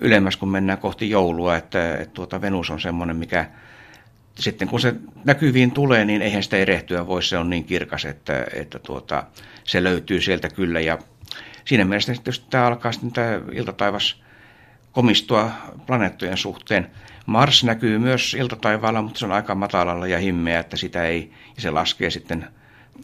ylemmäs, 0.00 0.36
kun 0.36 0.48
mennään 0.48 0.78
kohti 0.78 1.10
joulua, 1.10 1.56
että, 1.56 1.94
että 1.96 2.14
tuota 2.14 2.40
Venus 2.40 2.70
on 2.70 2.80
semmoinen, 2.80 3.16
mikä 3.16 3.46
sitten 4.38 4.68
kun 4.68 4.80
se 4.80 4.94
näkyviin 5.24 5.70
tulee, 5.70 6.04
niin 6.04 6.22
eihän 6.22 6.42
sitä 6.42 6.56
erehtyä 6.56 7.06
voi, 7.06 7.22
se 7.22 7.38
on 7.38 7.50
niin 7.50 7.64
kirkas, 7.64 8.04
että, 8.04 8.46
että 8.54 8.78
tuota, 8.78 9.24
se 9.64 9.84
löytyy 9.84 10.20
sieltä 10.20 10.48
kyllä. 10.48 10.80
Ja 10.80 10.98
siinä 11.64 11.84
mielessä 11.84 12.12
tietysti 12.12 12.46
tämä 12.50 12.66
alkaa 12.66 12.92
sitten 12.92 13.12
tämä 13.12 13.40
iltataivas 13.52 14.22
komistua 14.92 15.50
planeettojen 15.86 16.36
suhteen. 16.36 16.90
Mars 17.26 17.64
näkyy 17.64 17.98
myös 17.98 18.34
iltataivaalla, 18.34 19.02
mutta 19.02 19.18
se 19.18 19.24
on 19.24 19.32
aika 19.32 19.54
matalalla 19.54 20.06
ja 20.06 20.18
himmeä, 20.18 20.60
että 20.60 20.76
sitä 20.76 21.04
ei, 21.04 21.32
ja 21.56 21.62
se 21.62 21.70
laskee 21.70 22.10
sitten 22.10 22.46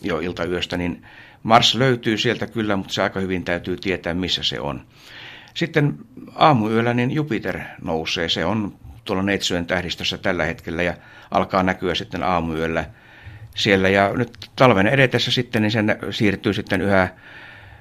jo 0.03 0.21
iltayöstä, 0.21 0.77
niin 0.77 1.03
Mars 1.43 1.75
löytyy 1.75 2.19
sieltä 2.19 2.47
kyllä, 2.47 2.77
mutta 2.77 2.95
se 2.95 3.03
aika 3.03 3.21
hyvin 3.21 3.45
täytyy 3.45 3.77
tietää, 3.77 4.15
missä 4.15 4.43
se 4.43 4.61
on. 4.61 4.87
Sitten 5.55 5.99
aamuyöllä 6.35 6.95
niin 6.95 7.11
Jupiter 7.11 7.61
nousee, 7.83 8.29
se 8.29 8.45
on 8.45 8.79
tuolla 9.09 9.23
Neitsyön 9.23 9.67
tähdistössä 9.67 10.19
tällä 10.19 10.45
hetkellä 10.45 10.83
ja 10.83 10.95
alkaa 11.31 11.63
näkyä 11.63 11.95
sitten 11.95 12.23
aamuyöllä 12.23 12.85
siellä. 13.55 13.89
Ja 13.89 14.13
nyt 14.15 14.51
talven 14.57 14.87
edetessä 14.87 15.31
sitten 15.31 15.63
niin 15.63 15.71
se 15.71 15.81
siirtyy 16.11 16.53
sitten 16.53 16.81
yhä, 16.81 17.09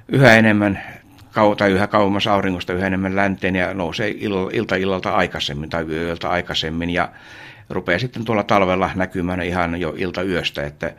yhä 0.08 0.36
enemmän 0.36 0.82
tai 1.58 1.72
yhä 1.72 1.88
kauemmas 1.88 2.28
auringosta 2.28 2.74
yhä 2.74 2.88
enemmän 2.88 3.16
länteen 3.16 3.56
ja 3.56 3.74
nousee 3.74 4.16
ilta 4.54 4.76
illalta 4.76 5.12
aikaisemmin 5.12 5.70
tai 5.70 5.86
yöltä 5.90 6.30
aikaisemmin 6.30 6.90
ja 6.90 7.10
rupeaa 7.70 8.00
sitten 8.00 8.26
tuolla 8.26 8.44
talvella 8.44 8.90
näkymään 8.96 9.42
ihan 9.42 9.80
jo 9.80 9.94
ilta 9.98 10.24
yöstä, 10.24 10.64
että 10.64 10.94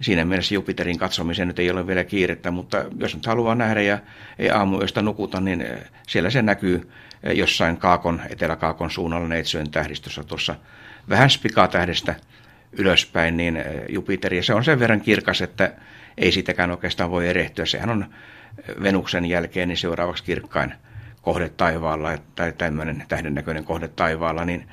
siinä 0.00 0.24
mielessä 0.24 0.54
Jupiterin 0.54 0.98
katsomiseen 0.98 1.48
nyt 1.48 1.58
ei 1.58 1.70
ole 1.70 1.86
vielä 1.86 2.04
kiirettä, 2.04 2.50
mutta 2.50 2.84
jos 2.98 3.14
nyt 3.14 3.26
haluaa 3.26 3.54
nähdä 3.54 3.80
ja 3.82 3.98
ei 4.38 4.50
aamuyöstä 4.50 5.02
nukuta, 5.02 5.40
niin 5.40 5.66
siellä 6.08 6.30
se 6.30 6.42
näkyy 6.42 6.90
jossain 7.34 7.76
Kaakon, 7.76 8.22
Etelä-Kaakon 8.30 8.90
suunnalla 8.90 9.28
Neitsyen 9.28 9.70
tähdistössä 9.70 10.24
tuossa 10.24 10.54
vähän 11.08 11.30
spikatähdestä 11.30 12.14
ylöspäin, 12.72 13.36
niin 13.36 13.56
eh, 13.56 13.66
Jupiter, 13.88 14.34
ja 14.34 14.42
se 14.42 14.54
on 14.54 14.64
sen 14.64 14.80
verran 14.80 15.00
kirkas, 15.00 15.42
että 15.42 15.72
ei 16.18 16.32
sitäkään 16.32 16.70
oikeastaan 16.70 17.10
voi 17.10 17.28
erehtyä. 17.28 17.66
Sehän 17.66 17.90
on 17.90 18.06
Venuksen 18.82 19.26
jälkeen 19.26 19.68
niin 19.68 19.76
seuraavaksi 19.76 20.24
kirkkain 20.24 20.74
kohde 21.22 21.48
taivaalla, 21.48 22.18
tai 22.34 22.52
tämmöinen 22.52 23.04
tähdennäköinen 23.08 23.64
kohde 23.64 23.88
taivaalla, 23.88 24.44
niin 24.44 24.68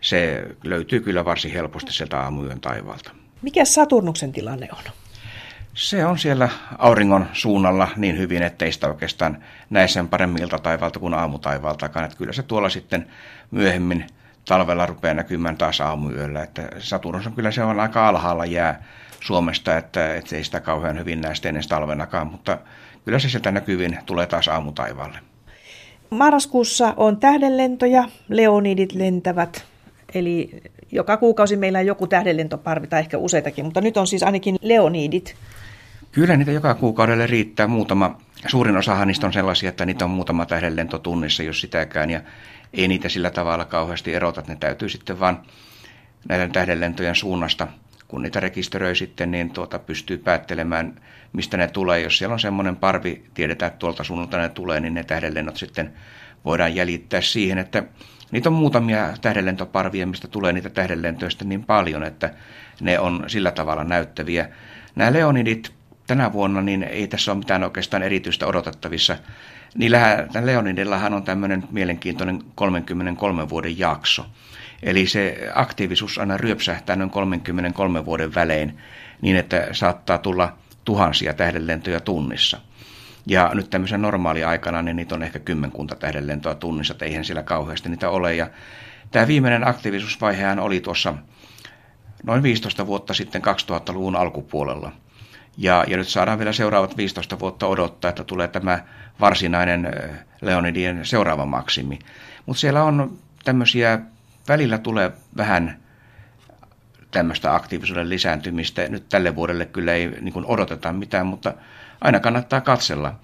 se 0.00 0.46
löytyy 0.64 1.00
kyllä 1.00 1.24
varsin 1.24 1.52
helposti 1.52 1.92
sieltä 1.92 2.20
aamuyön 2.20 2.60
taivaalta. 2.60 3.25
Mikä 3.42 3.64
Saturnuksen 3.64 4.32
tilanne 4.32 4.68
on? 4.72 4.92
Se 5.74 6.06
on 6.06 6.18
siellä 6.18 6.48
auringon 6.78 7.26
suunnalla 7.32 7.88
niin 7.96 8.18
hyvin, 8.18 8.42
ettei 8.42 8.72
sitä 8.72 8.88
oikeastaan 8.88 9.44
näe 9.70 9.88
sen 9.88 10.08
paremmin 10.08 10.42
iltataivalta 10.42 10.98
kuin 10.98 11.14
aamutaivaaltakaan. 11.14 12.04
Että 12.04 12.18
kyllä 12.18 12.32
se 12.32 12.42
tuolla 12.42 12.68
sitten 12.68 13.06
myöhemmin 13.50 14.06
talvella 14.48 14.86
rupeaa 14.86 15.14
näkymään 15.14 15.56
taas 15.56 15.80
aamuyöllä. 15.80 16.42
Että 16.42 16.68
Saturnus 16.78 17.26
on 17.26 17.32
kyllä 17.32 17.50
se 17.50 17.62
on 17.62 17.80
aika 17.80 18.08
alhaalla 18.08 18.44
jää 18.44 18.84
Suomesta, 19.20 19.76
että, 19.76 20.14
että 20.14 20.36
ei 20.36 20.44
sitä 20.44 20.60
kauhean 20.60 20.98
hyvin 20.98 21.20
näe 21.20 21.32
ennen 21.44 21.68
talvenakaan, 21.68 22.26
mutta 22.26 22.58
kyllä 23.04 23.18
se 23.18 23.28
sieltä 23.28 23.50
näkyvin 23.50 23.98
tulee 24.06 24.26
taas 24.26 24.48
aamutaivaalle. 24.48 25.18
Marraskuussa 26.10 26.94
on 26.96 27.16
tähdenlentoja, 27.16 28.04
leonidit 28.28 28.92
lentävät, 28.92 29.64
eli 30.18 30.62
joka 30.92 31.16
kuukausi 31.16 31.56
meillä 31.56 31.78
on 31.78 31.86
joku 31.86 32.06
tähdenlentoparvi 32.06 32.86
tai 32.86 33.00
ehkä 33.00 33.18
useitakin, 33.18 33.64
mutta 33.64 33.80
nyt 33.80 33.96
on 33.96 34.06
siis 34.06 34.22
ainakin 34.22 34.56
leonidit 34.62 35.36
Kyllä 36.16 36.36
niitä 36.36 36.52
joka 36.52 36.74
kuukaudelle 36.74 37.26
riittää 37.26 37.66
muutama. 37.66 38.18
Suurin 38.46 38.76
osahan 38.76 39.08
niistä 39.08 39.26
on 39.26 39.32
sellaisia, 39.32 39.68
että 39.68 39.86
niitä 39.86 40.04
on 40.04 40.10
muutama 40.10 40.46
tähdenlento 40.46 40.98
tunnissa, 40.98 41.42
jos 41.42 41.60
sitäkään. 41.60 42.10
Ja 42.10 42.20
ei 42.74 42.88
niitä 42.88 43.08
sillä 43.08 43.30
tavalla 43.30 43.64
kauheasti 43.64 44.14
erota. 44.14 44.42
Ne 44.48 44.56
täytyy 44.60 44.88
sitten 44.88 45.20
vaan 45.20 45.42
näiden 46.28 46.52
tähdenlentojen 46.52 47.14
suunnasta, 47.14 47.66
kun 48.08 48.22
niitä 48.22 48.40
rekisteröi 48.40 48.96
sitten, 48.96 49.30
niin 49.30 49.50
tuota 49.50 49.78
pystyy 49.78 50.18
päättelemään, 50.18 51.00
mistä 51.32 51.56
ne 51.56 51.68
tulee. 51.68 52.00
Jos 52.00 52.18
siellä 52.18 52.32
on 52.32 52.40
semmoinen 52.40 52.76
parvi, 52.76 53.24
tiedetään, 53.34 53.68
että 53.68 53.78
tuolta 53.78 54.04
suunnalta 54.04 54.38
ne 54.38 54.48
tulee, 54.48 54.80
niin 54.80 54.94
ne 54.94 55.04
tähdenlennot 55.04 55.56
sitten 55.56 55.92
voidaan 56.44 56.74
jäljittää 56.74 57.20
siihen, 57.20 57.58
että 57.58 57.82
niitä 58.30 58.48
on 58.48 58.52
muutamia 58.52 59.12
tähdenlentoparvia, 59.20 60.06
mistä 60.06 60.28
tulee 60.28 60.52
niitä 60.52 60.70
tähdenlentoja 60.70 61.30
niin 61.44 61.64
paljon, 61.64 62.02
että 62.02 62.34
ne 62.80 62.98
on 62.98 63.24
sillä 63.26 63.50
tavalla 63.50 63.84
näyttäviä. 63.84 64.48
Nämä 64.94 65.12
Leonidit 65.12 65.72
tänä 66.06 66.32
vuonna, 66.32 66.62
niin 66.62 66.82
ei 66.82 67.08
tässä 67.08 67.32
ole 67.32 67.38
mitään 67.38 67.64
oikeastaan 67.64 68.02
erityistä 68.02 68.46
odotettavissa. 68.46 69.16
Niillähän, 69.74 70.28
Leonidillahan 70.42 71.14
on 71.14 71.22
tämmöinen 71.22 71.64
mielenkiintoinen 71.70 72.42
33 72.54 73.48
vuoden 73.48 73.78
jakso. 73.78 74.26
Eli 74.82 75.06
se 75.06 75.50
aktiivisuus 75.54 76.18
aina 76.18 76.36
ryöpsähtää 76.36 76.96
noin 76.96 77.10
33 77.10 78.04
vuoden 78.04 78.34
välein 78.34 78.78
niin, 79.20 79.36
että 79.36 79.68
saattaa 79.72 80.18
tulla 80.18 80.56
tuhansia 80.84 81.34
tähdenlentoja 81.34 82.00
tunnissa. 82.00 82.60
Ja 83.26 83.50
nyt 83.54 83.70
tämmöisen 83.70 84.02
normaali 84.02 84.44
aikana, 84.44 84.82
niin 84.82 84.96
niitä 84.96 85.14
on 85.14 85.22
ehkä 85.22 85.38
kymmenkunta 85.38 85.94
tähdenlentoa 85.94 86.54
tunnissa, 86.54 86.92
että 86.92 87.04
eihän 87.04 87.24
siellä 87.24 87.42
kauheasti 87.42 87.88
niitä 87.88 88.10
ole. 88.10 88.34
Ja 88.34 88.50
tämä 89.10 89.26
viimeinen 89.26 89.68
aktiivisuusvaihehan 89.68 90.58
oli 90.58 90.80
tuossa 90.80 91.14
noin 92.24 92.42
15 92.42 92.86
vuotta 92.86 93.14
sitten 93.14 93.42
2000-luvun 93.42 94.16
alkupuolella. 94.16 94.92
Ja, 95.58 95.84
ja 95.88 95.96
nyt 95.96 96.08
saadaan 96.08 96.38
vielä 96.38 96.52
seuraavat 96.52 96.96
15 96.96 97.38
vuotta 97.38 97.66
odottaa, 97.66 98.08
että 98.08 98.24
tulee 98.24 98.48
tämä 98.48 98.78
varsinainen 99.20 99.92
Leonidien 100.40 101.06
seuraava 101.06 101.46
maksimi. 101.46 101.98
Mutta 102.46 102.60
siellä 102.60 102.82
on 102.82 103.18
tämmöisiä, 103.44 103.98
välillä 104.48 104.78
tulee 104.78 105.12
vähän 105.36 105.80
tämmöistä 107.16 107.54
aktiivisuuden 107.54 108.08
lisääntymistä. 108.08 108.88
Nyt 108.88 109.08
tälle 109.08 109.36
vuodelle 109.36 109.66
kyllä 109.66 109.92
ei 109.92 110.08
niin 110.20 110.46
odoteta 110.46 110.92
mitään, 110.92 111.26
mutta 111.26 111.54
aina 112.00 112.20
kannattaa 112.20 112.60
katsella. 112.60 113.14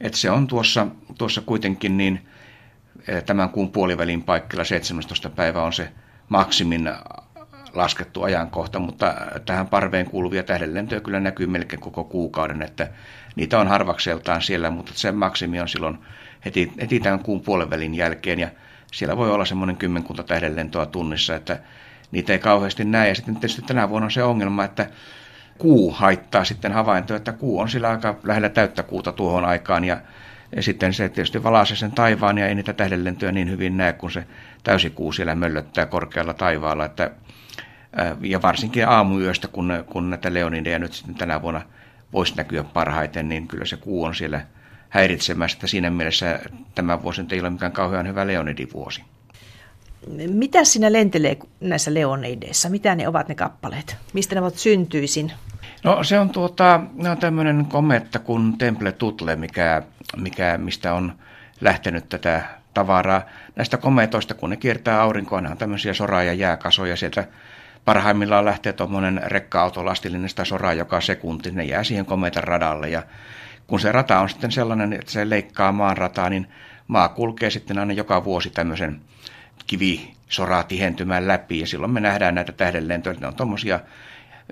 Että 0.00 0.18
se 0.18 0.30
on 0.30 0.46
tuossa, 0.46 0.86
tuossa 1.18 1.40
kuitenkin 1.40 1.96
niin 1.96 2.28
tämän 3.26 3.50
kuun 3.50 3.70
puolivälin 3.70 4.22
paikkilla 4.22 4.64
17. 4.64 5.30
päivä 5.30 5.62
on 5.62 5.72
se 5.72 5.92
maksimin 6.28 6.90
laskettu 7.74 8.22
ajankohta, 8.22 8.78
mutta 8.78 9.14
tähän 9.46 9.66
parveen 9.68 10.06
kuuluvia 10.06 10.42
tähdenlentoja 10.42 11.00
kyllä 11.00 11.20
näkyy 11.20 11.46
melkein 11.46 11.80
koko 11.80 12.04
kuukauden, 12.04 12.62
että 12.62 12.88
niitä 13.36 13.58
on 13.58 13.68
harvakseltaan 13.68 14.42
siellä, 14.42 14.70
mutta 14.70 14.92
se 14.94 15.12
maksimi 15.12 15.60
on 15.60 15.68
silloin 15.68 15.98
heti, 16.44 16.72
heti 16.80 17.00
tämän 17.00 17.20
kuun 17.20 17.40
puolivälin 17.40 17.94
jälkeen 17.94 18.38
ja 18.38 18.48
siellä 18.92 19.16
voi 19.16 19.30
olla 19.30 19.44
semmoinen 19.44 19.76
kymmenkunta 19.76 20.22
tähdenlentoa 20.22 20.86
tunnissa, 20.86 21.36
että 21.36 21.60
niitä 22.10 22.32
ei 22.32 22.38
kauheasti 22.38 22.84
näe. 22.84 23.08
Ja 23.08 23.14
sitten 23.14 23.34
tietysti 23.34 23.62
tänä 23.62 23.88
vuonna 23.88 24.04
on 24.04 24.10
se 24.10 24.22
ongelma, 24.22 24.64
että 24.64 24.86
kuu 25.58 25.90
haittaa 25.90 26.44
sitten 26.44 26.72
havaintoa, 26.72 27.16
että 27.16 27.32
kuu 27.32 27.60
on 27.60 27.70
sillä 27.70 27.90
aika 27.90 28.16
lähellä 28.22 28.48
täyttä 28.48 28.82
kuuta 28.82 29.12
tuohon 29.12 29.44
aikaan 29.44 29.84
ja 29.84 30.00
ja 30.56 30.62
sitten 30.62 30.94
se 30.94 31.08
tietysti 31.08 31.42
valaisee 31.42 31.76
sen 31.76 31.92
taivaan 31.92 32.38
ja 32.38 32.46
ei 32.46 32.54
niitä 32.54 32.72
tähdenlentoja 32.72 33.32
niin 33.32 33.50
hyvin 33.50 33.76
näe, 33.76 33.92
kun 33.92 34.10
se 34.10 34.26
täysikuu 34.62 35.12
siellä 35.12 35.34
möllöttää 35.34 35.86
korkealla 35.86 36.34
taivaalla. 36.34 36.84
Että, 36.84 37.10
ja 38.20 38.42
varsinkin 38.42 38.88
aamuyöstä, 38.88 39.48
kun, 39.48 39.84
kun 39.86 40.10
näitä 40.10 40.34
leonideja 40.34 40.78
nyt 40.78 40.92
sitten 40.92 41.14
tänä 41.14 41.42
vuonna 41.42 41.62
voisi 42.12 42.36
näkyä 42.36 42.64
parhaiten, 42.64 43.28
niin 43.28 43.48
kyllä 43.48 43.64
se 43.64 43.76
kuu 43.76 44.04
on 44.04 44.14
siellä 44.14 44.40
häiritsemässä. 44.88 45.66
Siinä 45.66 45.90
mielessä 45.90 46.40
tämä 46.74 47.02
vuosi 47.02 47.22
ei 47.30 47.40
ole 47.40 47.50
mikään 47.50 47.72
kauhean 47.72 48.08
hyvä 48.08 48.26
leonidivuosi. 48.26 49.04
Mitä 50.28 50.64
sinä 50.64 50.92
lentelee 50.92 51.38
näissä 51.60 51.94
leonideissa? 51.94 52.68
Mitä 52.68 52.94
ne 52.94 53.08
ovat 53.08 53.28
ne 53.28 53.34
kappaleet? 53.34 53.96
Mistä 54.12 54.34
ne 54.34 54.40
ovat 54.40 54.54
syntyisin? 54.54 55.32
No 55.84 56.04
se 56.04 56.18
on, 56.18 56.30
tuota, 56.30 56.80
on 57.10 57.18
tämmöinen 57.18 57.66
kometta 57.66 58.18
kuin 58.18 58.58
Temple 58.58 58.92
Tutle, 58.92 59.36
mikä, 59.36 59.82
mikä, 60.16 60.58
mistä 60.58 60.94
on 60.94 61.12
lähtenyt 61.60 62.08
tätä 62.08 62.42
tavaraa. 62.74 63.22
Näistä 63.56 63.76
kometoista, 63.76 64.34
kun 64.34 64.50
ne 64.50 64.56
kiertää 64.56 65.02
aurinkoa, 65.02 65.40
ne 65.40 65.50
on 65.50 65.58
tämmöisiä 65.58 65.94
soraa- 65.94 66.22
ja 66.22 66.32
jääkasoja. 66.32 66.96
Sieltä 66.96 67.24
parhaimmillaan 67.84 68.44
lähtee 68.44 68.72
tuommoinen 68.72 69.20
rekka-auto 69.24 69.84
lastillinen 69.84 70.28
sitä 70.28 70.44
soraa 70.44 70.72
joka 70.72 71.00
sekunti. 71.00 71.50
Ne 71.50 71.64
jää 71.64 71.84
siihen 71.84 72.06
kometan 72.06 72.44
radalle 72.44 72.88
ja 72.88 73.02
kun 73.66 73.80
se 73.80 73.92
rata 73.92 74.20
on 74.20 74.28
sitten 74.28 74.52
sellainen, 74.52 74.92
että 74.92 75.12
se 75.12 75.30
leikkaa 75.30 75.72
maan 75.72 75.96
rataa, 75.96 76.30
niin 76.30 76.46
maa 76.86 77.08
kulkee 77.08 77.50
sitten 77.50 77.78
aina 77.78 77.92
joka 77.92 78.24
vuosi 78.24 78.50
tämmöisen 78.50 79.00
kivisoraa 79.70 80.62
tihentymään 80.62 81.28
läpi 81.28 81.60
ja 81.60 81.66
silloin 81.66 81.92
me 81.92 82.00
nähdään 82.00 82.34
näitä 82.34 82.52
tähdenlentoja. 82.52 83.16
Ne 83.20 83.26
on 83.26 83.34
tuommoisia 83.34 83.80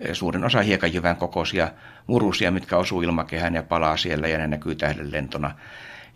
eh, 0.01 0.15
suurin 0.15 0.45
osa 0.45 0.63
hiekanjyvän 0.63 1.17
kokoisia 1.17 1.69
murusia, 2.07 2.51
mitkä 2.51 2.77
osuu 2.77 3.03
ilmakehään 3.03 3.55
ja 3.55 3.63
palaa 3.63 3.97
siellä 3.97 4.29
ja 4.29 4.39
ne 4.39 4.47
näkyy 4.47 4.75
tähdenlentona. 4.75 5.55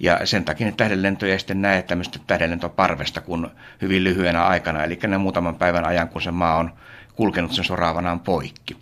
Ja 0.00 0.26
sen 0.26 0.44
takia 0.44 0.66
ne 0.66 0.72
tähdenlentoja 0.76 1.38
sitten 1.38 1.62
näe 1.62 1.82
tämmöistä 1.82 2.18
tähdenlentoparvesta 2.26 3.20
kuin 3.20 3.46
hyvin 3.82 4.04
lyhyenä 4.04 4.44
aikana, 4.46 4.84
eli 4.84 4.98
ne 5.06 5.18
muutaman 5.18 5.56
päivän 5.56 5.84
ajan, 5.84 6.08
kun 6.08 6.22
se 6.22 6.30
maa 6.30 6.56
on 6.56 6.72
kulkenut 7.14 7.52
sen 7.52 7.64
soraavanaan 7.64 8.20
poikki. 8.20 8.76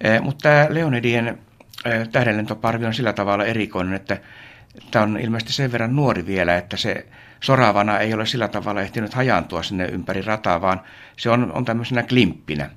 Eh, 0.00 0.20
mutta 0.20 0.42
tämä 0.42 0.66
Leonidien 0.70 1.38
eh, 1.84 2.08
tähdenlentoparvi 2.08 2.86
on 2.86 2.94
sillä 2.94 3.12
tavalla 3.12 3.44
erikoinen, 3.44 3.94
että 3.94 4.18
tämä 4.90 5.02
on 5.02 5.20
ilmeisesti 5.20 5.52
sen 5.52 5.72
verran 5.72 5.96
nuori 5.96 6.26
vielä, 6.26 6.56
että 6.56 6.76
se 6.76 7.06
soraavana 7.44 7.98
ei 7.98 8.14
ole 8.14 8.26
sillä 8.26 8.48
tavalla 8.48 8.80
ehtinyt 8.80 9.14
hajaantua 9.14 9.62
sinne 9.62 9.84
ympäri 9.84 10.22
rataa, 10.22 10.60
vaan 10.60 10.80
se 11.16 11.30
on, 11.30 11.52
on 11.52 11.64
tämmöisenä 11.64 12.02
klimppinä. 12.02 12.70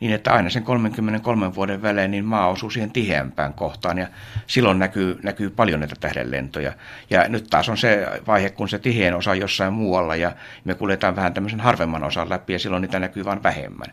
Niin, 0.00 0.12
että 0.12 0.32
aina 0.32 0.50
sen 0.50 0.62
33 0.62 1.54
vuoden 1.54 1.82
välein 1.82 2.10
niin 2.10 2.24
maa 2.24 2.48
osuu 2.48 2.70
siihen 2.70 2.90
tiheämpään 2.90 3.54
kohtaan 3.54 3.98
ja 3.98 4.06
silloin 4.46 4.78
näkyy, 4.78 5.18
näkyy 5.22 5.50
paljon 5.50 5.80
näitä 5.80 5.94
tähdenlentoja. 6.00 6.72
Ja 7.10 7.28
nyt 7.28 7.46
taas 7.50 7.68
on 7.68 7.76
se 7.76 8.06
vaihe, 8.26 8.50
kun 8.50 8.68
se 8.68 8.78
tiheän 8.78 9.14
osa 9.14 9.34
jossain 9.34 9.72
muualla 9.72 10.16
ja 10.16 10.32
me 10.64 10.74
kuljetaan 10.74 11.16
vähän 11.16 11.34
tämmöisen 11.34 11.60
harvemman 11.60 12.04
osan 12.04 12.30
läpi 12.30 12.52
ja 12.52 12.58
silloin 12.58 12.80
niitä 12.80 12.98
näkyy 12.98 13.24
vain 13.24 13.42
vähemmän. 13.42 13.88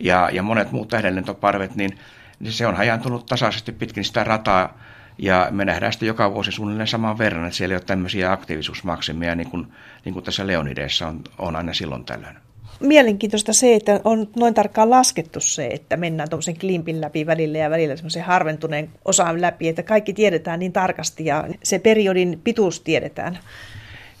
Ja, 0.00 0.28
ja 0.32 0.42
monet 0.42 0.72
muut 0.72 0.88
tähdenlentoparvet, 0.88 1.74
niin, 1.74 1.98
niin 2.40 2.52
se 2.52 2.66
on 2.66 2.76
hajantunut 2.76 3.26
tasaisesti 3.26 3.72
pitkin 3.72 4.04
sitä 4.04 4.24
rataa 4.24 4.78
ja 5.18 5.48
me 5.50 5.64
nähdään 5.64 5.92
sitä 5.92 6.04
joka 6.04 6.34
vuosi 6.34 6.52
suunnilleen 6.52 6.86
saman 6.86 7.18
verran, 7.18 7.44
että 7.44 7.56
siellä 7.56 7.72
ei 7.72 7.76
ole 7.76 7.84
tämmöisiä 7.86 8.32
aktiivisuusmaksimia, 8.32 9.34
niin 9.34 9.50
kuin, 9.50 9.66
niin 10.04 10.12
kuin 10.12 10.24
tässä 10.24 10.46
Leonideissa 10.46 11.08
on, 11.08 11.20
on 11.38 11.56
aina 11.56 11.74
silloin 11.74 12.04
tällöin. 12.04 12.36
Mielenkiintoista 12.80 13.52
se, 13.52 13.74
että 13.74 14.00
on 14.04 14.28
noin 14.36 14.54
tarkkaan 14.54 14.90
laskettu 14.90 15.40
se, 15.40 15.66
että 15.66 15.96
mennään 15.96 16.30
tuommoisen 16.30 16.58
klimpin 16.58 17.00
läpi 17.00 17.26
välillä 17.26 17.58
ja 17.58 17.70
välillä 17.70 17.96
semmoisen 17.96 18.24
harventuneen 18.24 18.90
osan 19.04 19.40
läpi, 19.40 19.68
että 19.68 19.82
kaikki 19.82 20.12
tiedetään 20.12 20.58
niin 20.58 20.72
tarkasti 20.72 21.24
ja 21.24 21.44
se 21.62 21.78
periodin 21.78 22.40
pituus 22.44 22.80
tiedetään. 22.80 23.38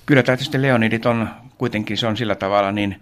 Kyllä 0.06 0.22
tietysti 0.22 0.62
Leonidit 0.62 1.06
on 1.06 1.28
kuitenkin, 1.58 1.96
se 1.96 2.06
on 2.06 2.16
sillä 2.16 2.34
tavalla 2.34 2.72
niin 2.72 2.96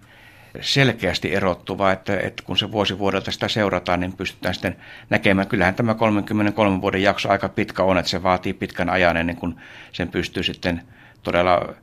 selkeästi 0.61 1.35
erottuva, 1.35 1.91
että, 1.91 2.19
että 2.19 2.43
kun 2.43 2.57
se 2.57 2.71
vuosi 2.71 2.99
vuodelta 2.99 3.31
sitä 3.31 3.47
seurataan, 3.47 3.99
niin 3.99 4.13
pystytään 4.13 4.53
sitten 4.53 4.75
näkemään. 5.09 5.47
Kyllähän 5.47 5.75
tämä 5.75 5.93
33 5.93 6.81
vuoden 6.81 7.03
jakso 7.03 7.29
aika 7.29 7.49
pitkä 7.49 7.83
on, 7.83 7.97
että 7.97 8.09
se 8.09 8.23
vaatii 8.23 8.53
pitkän 8.53 8.89
ajan 8.89 9.17
ennen 9.17 9.35
kuin 9.35 9.55
sen 9.91 10.09
pystyy 10.09 10.43
sitten 10.43 10.81
todella 11.23 11.73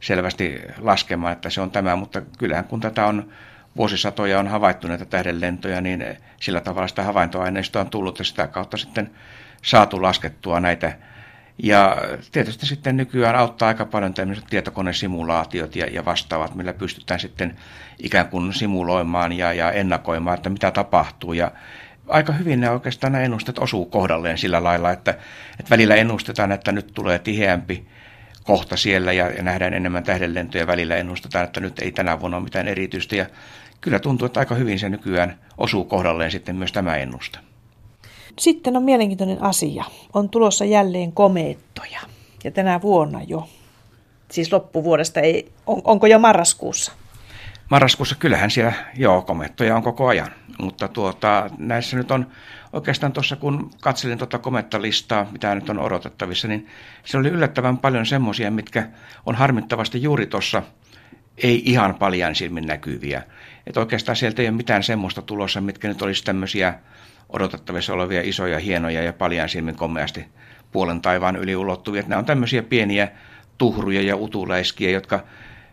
selvästi 0.00 0.62
laskemaan, 0.78 1.32
että 1.32 1.50
se 1.50 1.60
on 1.60 1.70
tämä, 1.70 1.96
mutta 1.96 2.20
kyllähän 2.38 2.64
kun 2.64 2.80
tätä 2.80 3.06
on 3.06 3.32
vuosisatoja 3.76 4.38
on 4.38 4.48
havaittu 4.48 4.88
näitä 4.88 5.04
tähdenlentoja, 5.04 5.80
niin 5.80 6.04
sillä 6.40 6.60
tavalla 6.60 6.88
sitä 6.88 7.02
havaintoaineistoa 7.02 7.82
on 7.82 7.90
tullut 7.90 8.18
ja 8.18 8.24
sitä 8.24 8.46
kautta 8.46 8.76
sitten 8.76 9.10
saatu 9.62 10.02
laskettua 10.02 10.60
näitä 10.60 10.92
ja 11.62 11.96
tietysti 12.32 12.66
sitten 12.66 12.96
nykyään 12.96 13.36
auttaa 13.36 13.68
aika 13.68 13.84
paljon 13.84 14.14
tämmöiset 14.14 14.44
tietokonesimulaatiot 14.50 15.76
ja, 15.76 15.86
ja 15.86 16.04
vastaavat, 16.04 16.54
millä 16.54 16.72
pystytään 16.72 17.20
sitten 17.20 17.56
ikään 17.98 18.28
kuin 18.28 18.52
simuloimaan 18.52 19.32
ja, 19.32 19.52
ja 19.52 19.72
ennakoimaan, 19.72 20.34
että 20.34 20.50
mitä 20.50 20.70
tapahtuu. 20.70 21.32
Ja 21.32 21.52
aika 22.08 22.32
hyvin 22.32 22.60
ne 22.60 22.70
oikeastaan 22.70 23.12
nämä 23.12 23.24
ennustet 23.24 23.58
osuu 23.58 23.86
kohdalleen 23.86 24.38
sillä 24.38 24.64
lailla, 24.64 24.90
että, 24.90 25.10
että 25.60 25.70
välillä 25.70 25.94
ennustetaan, 25.94 26.52
että 26.52 26.72
nyt 26.72 26.90
tulee 26.94 27.18
tiheämpi 27.18 27.86
kohta 28.44 28.76
siellä 28.76 29.12
ja, 29.12 29.30
ja 29.30 29.42
nähdään 29.42 29.74
enemmän 29.74 30.04
tähdenlentoja. 30.04 30.66
Välillä 30.66 30.96
ennustetaan, 30.96 31.44
että 31.44 31.60
nyt 31.60 31.78
ei 31.78 31.92
tänä 31.92 32.20
vuonna 32.20 32.36
ole 32.36 32.44
mitään 32.44 32.68
erityistä. 32.68 33.16
Ja 33.16 33.26
kyllä 33.80 33.98
tuntuu, 33.98 34.26
että 34.26 34.40
aika 34.40 34.54
hyvin 34.54 34.78
se 34.78 34.88
nykyään 34.88 35.38
osuu 35.58 35.84
kohdalleen 35.84 36.30
sitten 36.30 36.56
myös 36.56 36.72
tämä 36.72 36.96
ennuste. 36.96 37.38
Sitten 38.40 38.76
on 38.76 38.82
mielenkiintoinen 38.82 39.42
asia. 39.42 39.84
On 40.14 40.28
tulossa 40.28 40.64
jälleen 40.64 41.12
komeettoja. 41.12 42.00
Ja 42.44 42.50
tänä 42.50 42.82
vuonna 42.82 43.22
jo. 43.22 43.48
Siis 44.30 44.52
loppuvuodesta 44.52 45.20
ei, 45.20 45.52
on, 45.66 45.80
onko 45.84 46.06
jo 46.06 46.18
marraskuussa? 46.18 46.92
marraskuussa 47.70 48.14
kyllähän 48.14 48.50
siellä, 48.50 48.72
joo, 48.96 49.22
komettoja 49.22 49.76
on 49.76 49.82
koko 49.82 50.06
ajan, 50.06 50.30
mutta 50.60 50.88
tuota, 50.88 51.50
näissä 51.58 51.96
nyt 51.96 52.10
on 52.10 52.26
oikeastaan 52.72 53.12
tuossa, 53.12 53.36
kun 53.36 53.70
katselin 53.80 54.18
tuota 54.18 54.38
komettalistaa, 54.38 55.26
mitä 55.32 55.54
nyt 55.54 55.68
on 55.68 55.78
odotettavissa, 55.78 56.48
niin 56.48 56.66
se 57.04 57.18
oli 57.18 57.28
yllättävän 57.28 57.78
paljon 57.78 58.06
semmoisia, 58.06 58.50
mitkä 58.50 58.88
on 59.26 59.34
harmittavasti 59.34 60.02
juuri 60.02 60.26
tuossa 60.26 60.62
ei 61.38 61.62
ihan 61.64 61.94
paljon 61.94 62.34
silmin 62.34 62.66
näkyviä. 62.66 63.22
Että 63.66 63.80
oikeastaan 63.80 64.16
sieltä 64.16 64.42
ei 64.42 64.48
ole 64.48 64.56
mitään 64.56 64.82
semmoista 64.82 65.22
tulossa, 65.22 65.60
mitkä 65.60 65.88
nyt 65.88 66.02
olisi 66.02 66.24
tämmöisiä 66.24 66.74
odotettavissa 67.32 67.92
olevia 67.92 68.20
isoja, 68.24 68.58
hienoja 68.58 69.02
ja 69.02 69.12
paljon 69.12 69.48
silmin 69.48 69.76
komeasti 69.76 70.24
puolen 70.72 71.00
taivaan 71.00 71.36
yli 71.36 71.56
ulottuvia. 71.56 72.02
Nämä 72.06 72.18
on 72.18 72.24
tämmöisiä 72.24 72.62
pieniä 72.62 73.08
tuhruja 73.58 74.02
ja 74.02 74.16
utuläiskiä, 74.16 74.90
jotka 74.90 75.20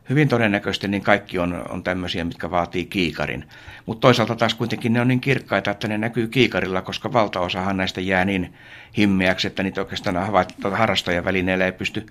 hyvin 0.09 0.27
todennäköisesti 0.27 0.87
niin 0.87 1.03
kaikki 1.03 1.39
on, 1.39 1.65
on 1.69 1.83
tämmöisiä, 1.83 2.23
mitkä 2.23 2.51
vaatii 2.51 2.85
kiikarin. 2.85 3.45
Mutta 3.85 4.01
toisaalta 4.01 4.35
taas 4.35 4.53
kuitenkin 4.53 4.93
ne 4.93 5.01
on 5.01 5.07
niin 5.07 5.19
kirkkaita, 5.19 5.71
että 5.71 5.87
ne 5.87 5.97
näkyy 5.97 6.27
kiikarilla, 6.27 6.81
koska 6.81 7.13
valtaosahan 7.13 7.77
näistä 7.77 8.01
jää 8.01 8.25
niin 8.25 8.53
himmeäksi, 8.97 9.47
että 9.47 9.63
niitä 9.63 9.81
oikeastaan 9.81 10.45
harrastajan 10.71 11.25
välineellä 11.25 11.65
ei 11.65 11.71
pysty 11.71 12.05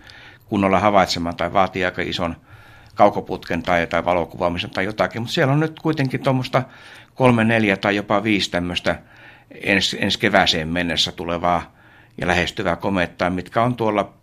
kunnolla 0.48 0.80
havaitsemaan 0.80 1.36
tai 1.36 1.52
vaatii 1.52 1.84
aika 1.84 2.02
ison 2.02 2.36
kaukoputken 2.94 3.62
tai, 3.62 3.86
tai 3.86 4.04
valokuvaamisen 4.04 4.70
tai 4.70 4.84
jotakin. 4.84 5.22
Mutta 5.22 5.34
siellä 5.34 5.52
on 5.52 5.60
nyt 5.60 5.80
kuitenkin 5.80 6.22
tuommoista 6.22 6.62
kolme, 7.14 7.44
neljä 7.44 7.76
tai 7.76 7.96
jopa 7.96 8.22
viisi 8.22 8.50
tämmöistä 8.50 8.98
ensi, 9.50 9.96
ensi 10.00 10.18
kevääseen 10.18 10.68
mennessä 10.68 11.12
tulevaa 11.12 11.76
ja 12.18 12.26
lähestyvää 12.26 12.76
komettaa, 12.76 13.30
mitkä 13.30 13.62
on 13.62 13.76
tuolla 13.76 14.14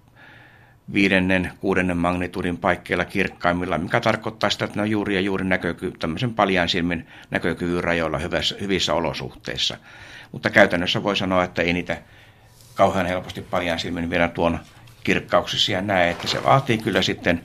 viidennen, 0.94 1.52
kuudennen 1.60 1.98
magnitudin 1.98 2.58
paikkeilla 2.58 3.06
kirkkaimmilla, 3.06 3.78
mikä 3.78 4.00
tarkoittaa 4.00 4.50
sitä, 4.50 4.66
että 4.66 4.78
ne 4.78 4.82
on 4.82 4.92
juuri 4.92 5.16
ja 5.16 5.22
juuri 5.22 5.46
näköky- 5.46 5.94
tämmöisen 6.00 6.34
paljan 6.34 6.70
silmin 6.70 7.08
näkökyvyn 7.30 7.84
rajoilla 7.84 8.18
hyvissä, 8.18 8.56
hyvissä 8.62 8.94
olosuhteissa. 8.94 9.78
Mutta 10.32 10.50
käytännössä 10.50 11.04
voi 11.04 11.18
sanoa, 11.18 11.44
että 11.44 11.62
ei 11.62 11.74
niitä 11.74 11.98
kauhean 12.76 13.06
helposti 13.06 13.42
paljan 13.42 13.80
silmin 13.80 14.10
vielä 14.10 14.28
tuon 14.28 14.60
kirkkauksissa 15.04 15.82
näe, 15.82 16.10
että 16.10 16.28
se 16.28 16.44
vaatii 16.44 16.78
kyllä 16.78 17.02
sitten 17.02 17.44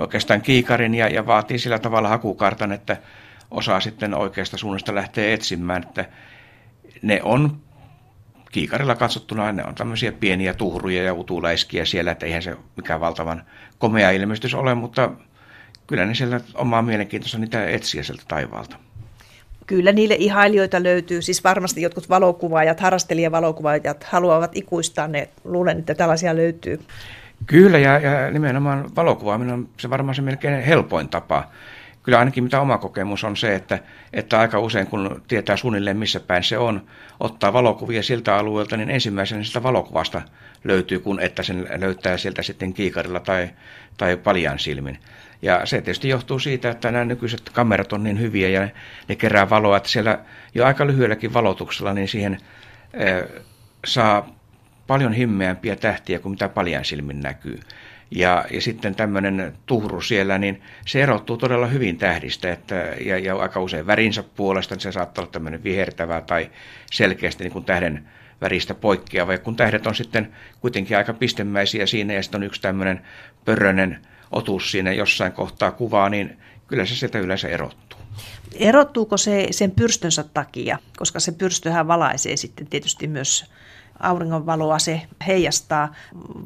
oikeastaan 0.00 0.40
kiikarin 0.42 0.94
ja, 0.94 1.08
ja 1.08 1.26
vaatii 1.26 1.58
sillä 1.58 1.78
tavalla 1.78 2.08
hakukartan, 2.08 2.72
että 2.72 2.96
osaa 3.50 3.80
sitten 3.80 4.14
oikeasta 4.14 4.56
suunnasta 4.56 4.94
lähteä 4.94 5.34
etsimään, 5.34 5.82
että 5.82 6.04
ne 7.04 7.20
on 7.22 7.56
kiikarilla 8.52 8.94
katsottuna 8.94 9.52
ne 9.52 9.64
on 9.64 9.74
tämmöisiä 9.74 10.12
pieniä 10.12 10.54
tuhruja 10.54 11.02
ja 11.02 11.14
utuläiskiä 11.14 11.84
siellä, 11.84 12.10
että 12.10 12.26
eihän 12.26 12.42
se 12.42 12.56
mikään 12.76 13.00
valtavan 13.00 13.44
komea 13.78 14.10
ilmestys 14.10 14.54
ole, 14.54 14.74
mutta 14.74 15.10
kyllä 15.86 16.06
ne 16.06 16.14
sieltä 16.14 16.40
omaa 16.54 16.82
mielenkiintoista 16.82 17.38
niitä 17.38 17.66
etsiä 17.66 18.02
sieltä 18.02 18.22
taivaalta. 18.28 18.76
Kyllä 19.66 19.92
niille 19.92 20.16
ihailijoita 20.18 20.82
löytyy, 20.82 21.22
siis 21.22 21.44
varmasti 21.44 21.82
jotkut 21.82 22.08
valokuvaajat, 22.08 22.80
harrastelijavalokuvaajat 22.80 24.04
haluavat 24.04 24.56
ikuistaa 24.56 25.08
ne, 25.08 25.28
luulen, 25.44 25.78
että 25.78 25.94
tällaisia 25.94 26.36
löytyy. 26.36 26.80
Kyllä, 27.46 27.78
ja, 27.78 27.98
ja 27.98 28.30
nimenomaan 28.30 28.90
valokuvaaminen 28.96 29.54
on 29.54 29.68
se 29.80 29.90
varmaan 29.90 30.14
se 30.14 30.22
melkein 30.22 30.64
helpoin 30.64 31.08
tapa 31.08 31.50
kyllä 32.04 32.18
ainakin 32.18 32.44
mitä 32.44 32.60
oma 32.60 32.78
kokemus 32.78 33.24
on 33.24 33.36
se, 33.36 33.54
että, 33.54 33.78
että 34.12 34.40
aika 34.40 34.60
usein 34.60 34.86
kun 34.86 35.22
tietää 35.28 35.56
suunnilleen 35.56 35.96
missä 35.96 36.20
päin 36.20 36.44
se 36.44 36.58
on, 36.58 36.86
ottaa 37.20 37.52
valokuvia 37.52 38.02
siltä 38.02 38.36
alueelta, 38.36 38.76
niin 38.76 38.90
ensimmäisenä 38.90 39.44
sitä 39.44 39.62
valokuvasta 39.62 40.22
löytyy, 40.64 41.00
kun 41.00 41.20
että 41.20 41.42
sen 41.42 41.68
löytää 41.76 42.16
sieltä 42.16 42.42
sitten 42.42 42.74
kiikarilla 42.74 43.20
tai, 43.20 43.50
tai 43.96 44.16
paljan 44.16 44.58
silmin. 44.58 44.98
Ja 45.42 45.66
se 45.66 45.80
tietysti 45.80 46.08
johtuu 46.08 46.38
siitä, 46.38 46.70
että 46.70 46.90
nämä 46.90 47.04
nykyiset 47.04 47.50
kamerat 47.52 47.92
on 47.92 48.04
niin 48.04 48.20
hyviä 48.20 48.48
ja 48.48 48.68
ne 49.08 49.16
kerää 49.16 49.50
valoa, 49.50 49.76
että 49.76 49.88
siellä 49.88 50.18
jo 50.54 50.64
aika 50.64 50.86
lyhyelläkin 50.86 51.34
valotuksella 51.34 51.94
niin 51.94 52.08
siihen 52.08 52.38
e, 52.94 53.06
saa 53.86 54.34
paljon 54.86 55.12
himmeämpiä 55.12 55.76
tähtiä 55.76 56.18
kuin 56.18 56.30
mitä 56.30 56.48
paljan 56.48 56.84
silmin 56.84 57.20
näkyy. 57.20 57.60
Ja, 58.14 58.44
ja 58.50 58.60
sitten 58.60 58.94
tämmöinen 58.94 59.52
tuhru 59.66 60.00
siellä, 60.00 60.38
niin 60.38 60.62
se 60.86 61.02
erottuu 61.02 61.36
todella 61.36 61.66
hyvin 61.66 61.98
tähdistä 61.98 62.52
että, 62.52 62.74
ja, 63.04 63.18
ja 63.18 63.36
aika 63.36 63.60
usein 63.60 63.86
värinsä 63.86 64.22
puolesta, 64.22 64.74
niin 64.74 64.80
se 64.80 64.92
saattaa 64.92 65.22
olla 65.22 65.32
tämmöinen 65.32 65.64
vihertävä 65.64 66.20
tai 66.20 66.50
selkeästi 66.92 67.44
niin 67.44 67.52
kuin 67.52 67.64
tähden 67.64 68.08
väristä 68.40 68.74
poikkeava. 68.74 69.32
Ja 69.32 69.38
kun 69.38 69.56
tähdet 69.56 69.86
on 69.86 69.94
sitten 69.94 70.32
kuitenkin 70.60 70.96
aika 70.96 71.12
pistemäisiä 71.12 71.86
siinä 71.86 72.14
ja 72.14 72.22
sitten 72.22 72.38
on 72.38 72.46
yksi 72.46 72.60
tämmöinen 72.60 73.00
pörrönen 73.44 73.98
otus 74.30 74.70
siinä 74.70 74.92
jossain 74.92 75.32
kohtaa 75.32 75.70
kuvaa, 75.70 76.08
niin 76.08 76.38
kyllä 76.66 76.86
se 76.86 76.94
sieltä 76.94 77.18
yleensä 77.18 77.48
erottuu. 77.48 77.98
Erottuuko 78.54 79.16
se 79.16 79.46
sen 79.50 79.70
pyrstönsä 79.70 80.24
takia, 80.34 80.78
koska 80.96 81.20
se 81.20 81.32
pyrstöhän 81.32 81.88
valaisee 81.88 82.36
sitten 82.36 82.66
tietysti 82.66 83.06
myös 83.06 83.50
auringonvaloa 84.00 84.78
se 84.78 85.02
heijastaa, 85.26 85.94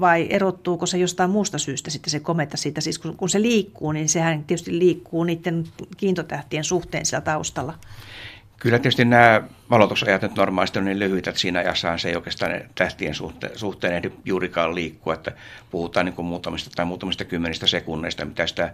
vai 0.01 0.27
erottuuko 0.31 0.87
se 0.87 0.99
jostain 0.99 1.31
muusta 1.31 1.59
syystä 1.59 1.91
sitten 1.91 2.11
se 2.11 2.21
kometta 2.21 2.57
siitä? 2.57 2.81
Siis 2.81 2.99
kun, 2.99 3.17
kun 3.17 3.29
se 3.29 3.43
liikkuu, 3.43 3.93
niin 3.93 4.09
sehän 4.09 4.45
tietysti 4.45 4.79
liikkuu 4.79 5.25
niiden 5.25 5.65
kiintotähtien 5.97 6.65
suhteen 6.65 7.07
siellä 7.07 7.25
taustalla. 7.25 7.75
Kyllä 8.61 8.79
tietysti 8.79 9.05
nämä 9.05 9.43
valotusajat 9.71 10.23
nyt 10.23 10.35
normaalisti 10.35 10.79
on 10.79 10.85
niin 10.85 10.99
lyhyitä, 10.99 11.31
että 11.31 11.41
siinä 11.41 11.59
ajassaan 11.59 11.99
se 11.99 12.09
ei 12.09 12.17
oikeastaan 12.17 12.61
tähtien 12.75 13.15
suhteen, 13.15 13.59
suhteen 13.59 13.95
ehdi 13.95 14.11
juurikaan 14.25 14.75
liikkua, 14.75 15.15
että 15.15 15.33
puhutaan 15.71 16.07
niin 16.07 16.15
kuin 16.15 16.27
muutamista 16.27 16.71
tai 16.77 16.85
muutamista 16.85 17.25
kymmenistä 17.25 17.67
sekunneista, 17.67 18.25
mitä 18.25 18.47
sitä 18.47 18.73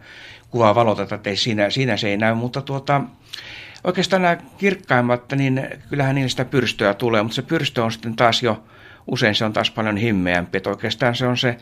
kuvaa 0.50 0.74
valoteta, 0.74 1.14
että 1.14 1.30
siinä, 1.34 1.70
siinä 1.70 1.96
se 1.96 2.08
ei 2.08 2.16
näy, 2.16 2.34
mutta 2.34 2.62
tuota, 2.62 3.00
oikeastaan 3.85 4.23
nämä 4.23 4.37
kirkkaimmat, 4.59 5.33
niin 5.33 5.68
kyllähän 5.88 6.14
niistä 6.14 6.31
sitä 6.31 6.51
pyrstöä 6.51 6.94
tulee, 6.94 7.23
mutta 7.23 7.37
se 7.37 7.42
pyrstö 7.42 7.85
on 7.85 7.92
sitten 7.92 8.16
taas 8.16 8.42
jo, 8.42 8.64
usein 9.07 9.35
se 9.35 9.44
on 9.44 9.53
taas 9.53 9.70
paljon 9.70 9.97
himmeämpi, 9.97 10.57
että 10.57 10.70
oikeastaan 10.70 11.14
se 11.14 11.27
on 11.27 11.37
se 11.37 11.57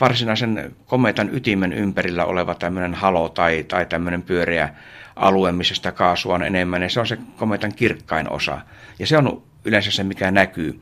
varsinaisen 0.00 0.76
kometan 0.86 1.34
ytimen 1.34 1.72
ympärillä 1.72 2.24
oleva 2.24 2.54
tämmöinen 2.54 2.94
halo 2.94 3.28
tai, 3.28 3.64
tai 3.68 3.86
tämmöinen 3.86 4.22
pyöreä 4.22 4.74
alue, 5.16 5.52
missä 5.52 5.74
sitä 5.74 5.92
kaasua 5.92 6.34
on 6.34 6.42
enemmän, 6.42 6.82
ja 6.82 6.88
se 6.88 7.00
on 7.00 7.06
se 7.06 7.18
kometan 7.36 7.74
kirkkain 7.74 8.30
osa. 8.30 8.60
Ja 8.98 9.06
se 9.06 9.18
on 9.18 9.42
yleensä 9.64 9.90
se, 9.90 10.04
mikä 10.04 10.30
näkyy. 10.30 10.80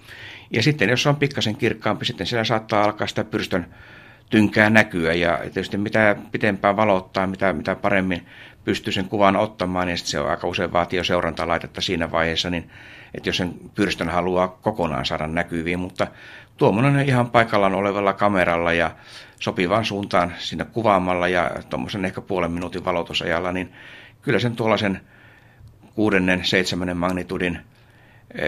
Ja 0.50 0.62
sitten 0.62 0.90
jos 0.90 1.02
se 1.02 1.08
on 1.08 1.16
pikkasen 1.16 1.56
kirkkaampi, 1.56 2.04
sitten 2.04 2.26
siellä 2.26 2.44
saattaa 2.44 2.84
alkaa 2.84 3.06
sitä 3.06 3.24
pyrstön 3.24 3.66
tynkää 4.30 4.70
näkyä, 4.70 5.12
ja 5.14 5.38
tietysti 5.42 5.76
mitä 5.76 6.16
pitempään 6.32 6.76
valottaa, 6.76 7.26
mitä, 7.26 7.52
mitä 7.52 7.74
paremmin 7.74 8.26
pystyy 8.64 8.92
sen 8.92 9.08
kuvan 9.08 9.36
ottamaan, 9.36 9.86
niin 9.86 9.98
se 9.98 10.20
on 10.20 10.30
aika 10.30 10.46
usein 10.46 10.72
vaatii 10.72 10.96
jo 10.96 11.04
seurantalaitetta 11.04 11.80
siinä 11.80 12.10
vaiheessa, 12.10 12.50
niin 12.50 12.70
että 13.14 13.28
jos 13.28 13.36
sen 13.36 13.54
pyrstön 13.74 14.08
haluaa 14.08 14.48
kokonaan 14.48 15.06
saada 15.06 15.26
näkyviin, 15.26 15.78
mutta 15.78 16.06
tuommoinen 16.56 17.08
ihan 17.08 17.30
paikallaan 17.30 17.74
olevalla 17.74 18.12
kameralla 18.12 18.72
ja 18.72 18.90
sopivaan 19.40 19.84
suuntaan 19.84 20.32
sinne 20.38 20.64
kuvaamalla 20.64 21.28
ja 21.28 21.50
tuommoisen 21.70 22.04
ehkä 22.04 22.20
puolen 22.20 22.52
minuutin 22.52 22.84
valotusajalla, 22.84 23.52
niin 23.52 23.72
kyllä 24.22 24.38
sen 24.38 24.56
tuollaisen 24.56 25.00
kuudennen, 25.94 26.44
seitsemännen 26.44 26.96
magnitudin 26.96 27.58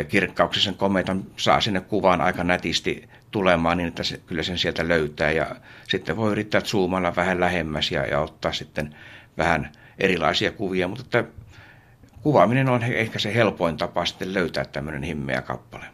kirkkauksisen 0.08 0.74
kometan 0.74 1.24
saa 1.36 1.60
sinne 1.60 1.80
kuvaan 1.80 2.20
aika 2.20 2.44
nätisti 2.44 3.08
tulemaan 3.30 3.76
niin, 3.76 3.88
että 3.88 4.02
se, 4.02 4.20
kyllä 4.26 4.42
sen 4.42 4.58
sieltä 4.58 4.88
löytää 4.88 5.30
ja 5.30 5.46
sitten 5.88 6.16
voi 6.16 6.32
yrittää 6.32 6.60
zoomalla 6.60 7.16
vähän 7.16 7.40
lähemmäs 7.40 7.90
ja, 7.90 8.06
ja 8.06 8.20
ottaa 8.20 8.52
sitten 8.52 8.94
vähän 9.38 9.72
erilaisia 9.98 10.52
kuvia, 10.52 10.88
mutta 10.88 11.02
että 11.04 11.24
kuvaaminen 12.22 12.68
on 12.68 12.82
ehkä 12.82 13.18
se 13.18 13.34
helpoin 13.34 13.76
tapa 13.76 14.04
sitten 14.04 14.34
löytää 14.34 14.64
tämmöinen 14.64 15.02
himmeä 15.02 15.42
kappale. 15.42 15.84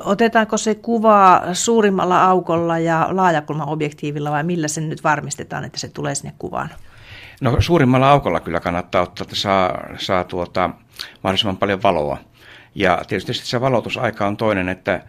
Otetaanko 0.00 0.56
se 0.56 0.74
kuva 0.74 1.42
suurimmalla 1.52 2.24
aukolla 2.24 2.78
ja 2.78 3.08
laajakulmaobjektiivilla 3.10 4.30
vai 4.30 4.44
millä 4.44 4.68
sen 4.68 4.88
nyt 4.88 5.04
varmistetaan, 5.04 5.64
että 5.64 5.78
se 5.78 5.88
tulee 5.88 6.14
sinne 6.14 6.34
kuvaan? 6.38 6.70
No 7.40 7.56
suurimmalla 7.60 8.10
aukolla 8.10 8.40
kyllä 8.40 8.60
kannattaa 8.60 9.02
ottaa, 9.02 9.22
että 9.22 9.36
saa, 9.36 9.78
saa 9.98 10.24
tuota, 10.24 10.70
mahdollisimman 11.22 11.56
paljon 11.56 11.82
valoa. 11.82 12.18
Ja 12.78 13.02
tietysti 13.08 13.34
se 13.34 13.60
valotusaika 13.60 14.26
on 14.26 14.36
toinen, 14.36 14.68
että 14.68 15.02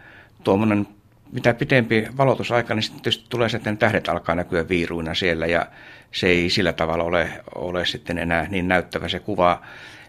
tuommoinen 0.44 0.86
mitä 1.32 1.54
pitempi 1.54 2.06
valotusaika, 2.16 2.74
niin 2.74 2.82
sitten 2.82 3.02
tietysti 3.02 3.26
tulee 3.28 3.48
sitten 3.48 3.78
tähdet 3.78 4.08
alkaa 4.08 4.34
näkyä 4.34 4.68
viiruina 4.68 5.14
siellä 5.14 5.46
ja 5.46 5.66
se 6.12 6.26
ei 6.26 6.50
sillä 6.50 6.72
tavalla 6.72 7.04
ole, 7.04 7.30
ole 7.54 7.86
sitten 7.86 8.18
enää 8.18 8.46
niin 8.48 8.68
näyttävä 8.68 9.08
se 9.08 9.18
kuva. 9.18 9.62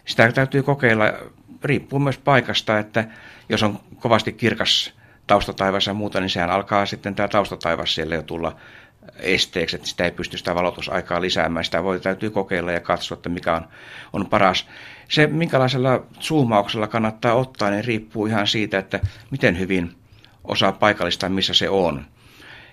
Sitä 0.04 0.32
täytyy 0.32 0.62
kokeilla, 0.62 1.04
riippuu 1.64 1.98
myös 1.98 2.18
paikasta, 2.18 2.78
että 2.78 3.04
jos 3.48 3.62
on 3.62 3.80
kovasti 4.00 4.32
kirkas 4.32 4.94
taustataivas 5.26 5.86
ja 5.86 5.94
muuta, 5.94 6.20
niin 6.20 6.30
sehän 6.30 6.50
alkaa 6.50 6.86
sitten 6.86 7.14
tämä 7.14 7.28
taustataivas 7.28 7.94
siellä 7.94 8.14
jo 8.14 8.22
tulla 8.22 8.56
esteeksi, 9.18 9.76
että 9.76 9.88
sitä 9.88 10.04
ei 10.04 10.10
pysty 10.10 10.38
sitä 10.38 10.54
valotusaikaa 10.54 11.20
lisäämään. 11.20 11.64
Sitä 11.64 11.84
voi 11.84 12.00
täytyy 12.00 12.30
kokeilla 12.30 12.72
ja 12.72 12.80
katsoa, 12.80 13.16
että 13.16 13.28
mikä 13.28 13.56
on, 13.56 13.68
on 14.12 14.26
paras. 14.26 14.66
Se, 15.08 15.26
minkälaisella 15.26 16.06
zoomauksella 16.20 16.86
kannattaa 16.86 17.34
ottaa, 17.34 17.70
niin 17.70 17.84
riippuu 17.84 18.26
ihan 18.26 18.46
siitä, 18.46 18.78
että 18.78 19.00
miten 19.30 19.58
hyvin 19.58 19.94
osaa 20.44 20.72
paikallistaa, 20.72 21.28
missä 21.28 21.54
se 21.54 21.68
on. 21.68 22.04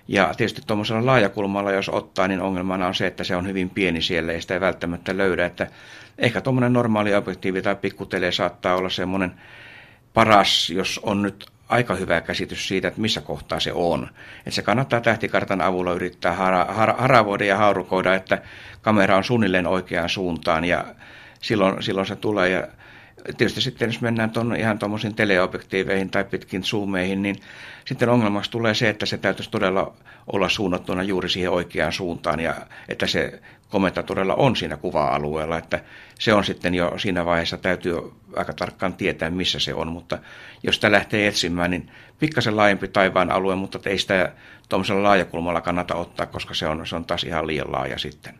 Ja 0.08 0.34
tietysti 0.36 0.62
tuommoisella 0.66 1.06
laajakulmalla, 1.06 1.72
jos 1.72 1.88
ottaa, 1.88 2.28
niin 2.28 2.40
ongelmana 2.40 2.86
on 2.86 2.94
se, 2.94 3.06
että 3.06 3.24
se 3.24 3.36
on 3.36 3.46
hyvin 3.46 3.70
pieni 3.70 4.02
siellä 4.02 4.32
ja 4.32 4.40
sitä 4.40 4.54
ei 4.54 4.60
välttämättä 4.60 5.16
löydä. 5.16 5.46
Että 5.46 5.66
ehkä 6.18 6.40
tuommoinen 6.40 6.72
normaali 6.72 7.14
objektiivi 7.14 7.62
tai 7.62 7.76
pikkutele 7.76 8.32
saattaa 8.32 8.76
olla 8.76 8.88
semmoinen 8.88 9.32
paras, 10.14 10.70
jos 10.70 11.00
on 11.02 11.22
nyt 11.22 11.49
aika 11.70 11.94
hyvä 11.94 12.20
käsitys 12.20 12.68
siitä, 12.68 12.88
että 12.88 13.00
missä 13.00 13.20
kohtaa 13.20 13.60
se 13.60 13.72
on. 13.72 14.08
Että 14.38 14.50
se 14.50 14.62
kannattaa 14.62 15.00
tähtikartan 15.00 15.60
avulla 15.60 15.92
yrittää 15.92 16.32
hara, 16.32 16.64
hara, 16.64 16.94
haravoida 16.98 17.44
ja 17.44 17.56
haurukoida, 17.56 18.14
että 18.14 18.42
kamera 18.82 19.16
on 19.16 19.24
suunnilleen 19.24 19.66
oikeaan 19.66 20.08
suuntaan 20.08 20.64
ja 20.64 20.84
silloin, 21.40 21.82
silloin 21.82 22.06
se 22.06 22.16
tulee. 22.16 22.48
Ja 22.48 22.68
tietysti 23.36 23.60
sitten 23.60 23.88
jos 23.88 24.00
mennään 24.00 24.30
tuonne 24.30 24.58
ihan 24.58 24.78
tuommoisiin 24.78 25.14
teleobjektiiveihin 25.14 26.10
tai 26.10 26.24
pitkin 26.24 26.64
zoomeihin, 26.64 27.22
niin 27.22 27.36
sitten 27.84 28.08
ongelmaksi 28.08 28.50
tulee 28.50 28.74
se, 28.74 28.88
että 28.88 29.06
se 29.06 29.18
täytyisi 29.18 29.50
todella 29.50 29.94
olla 30.32 30.48
suunnattuna 30.48 31.02
juuri 31.02 31.28
siihen 31.28 31.50
oikeaan 31.50 31.92
suuntaan 31.92 32.40
ja 32.40 32.54
että 32.88 33.06
se 33.06 33.40
komenta 33.70 34.02
todella 34.02 34.34
on 34.34 34.56
siinä 34.56 34.76
kuva-alueella, 34.76 35.58
että 35.58 35.80
se 36.18 36.34
on 36.34 36.44
sitten 36.44 36.74
jo 36.74 36.98
siinä 36.98 37.24
vaiheessa 37.24 37.56
täytyy 37.56 37.96
aika 38.36 38.52
tarkkaan 38.52 38.94
tietää, 38.94 39.30
missä 39.30 39.58
se 39.58 39.74
on, 39.74 39.92
mutta 39.92 40.18
jos 40.62 40.74
sitä 40.74 40.92
lähtee 40.92 41.26
etsimään, 41.26 41.70
niin 41.70 41.90
pikkasen 42.18 42.56
laajempi 42.56 42.88
taivaan 42.88 43.30
alue, 43.30 43.56
mutta 43.56 43.78
ei 43.86 43.98
sitä 43.98 44.32
tuollaisella 44.68 45.02
laajakulmalla 45.02 45.60
kannata 45.60 45.94
ottaa, 45.94 46.26
koska 46.26 46.54
se 46.54 46.66
on, 46.66 46.86
se 46.86 46.96
on 46.96 47.04
taas 47.04 47.24
ihan 47.24 47.46
liian 47.46 47.72
laaja 47.72 47.98
sitten. 47.98 48.34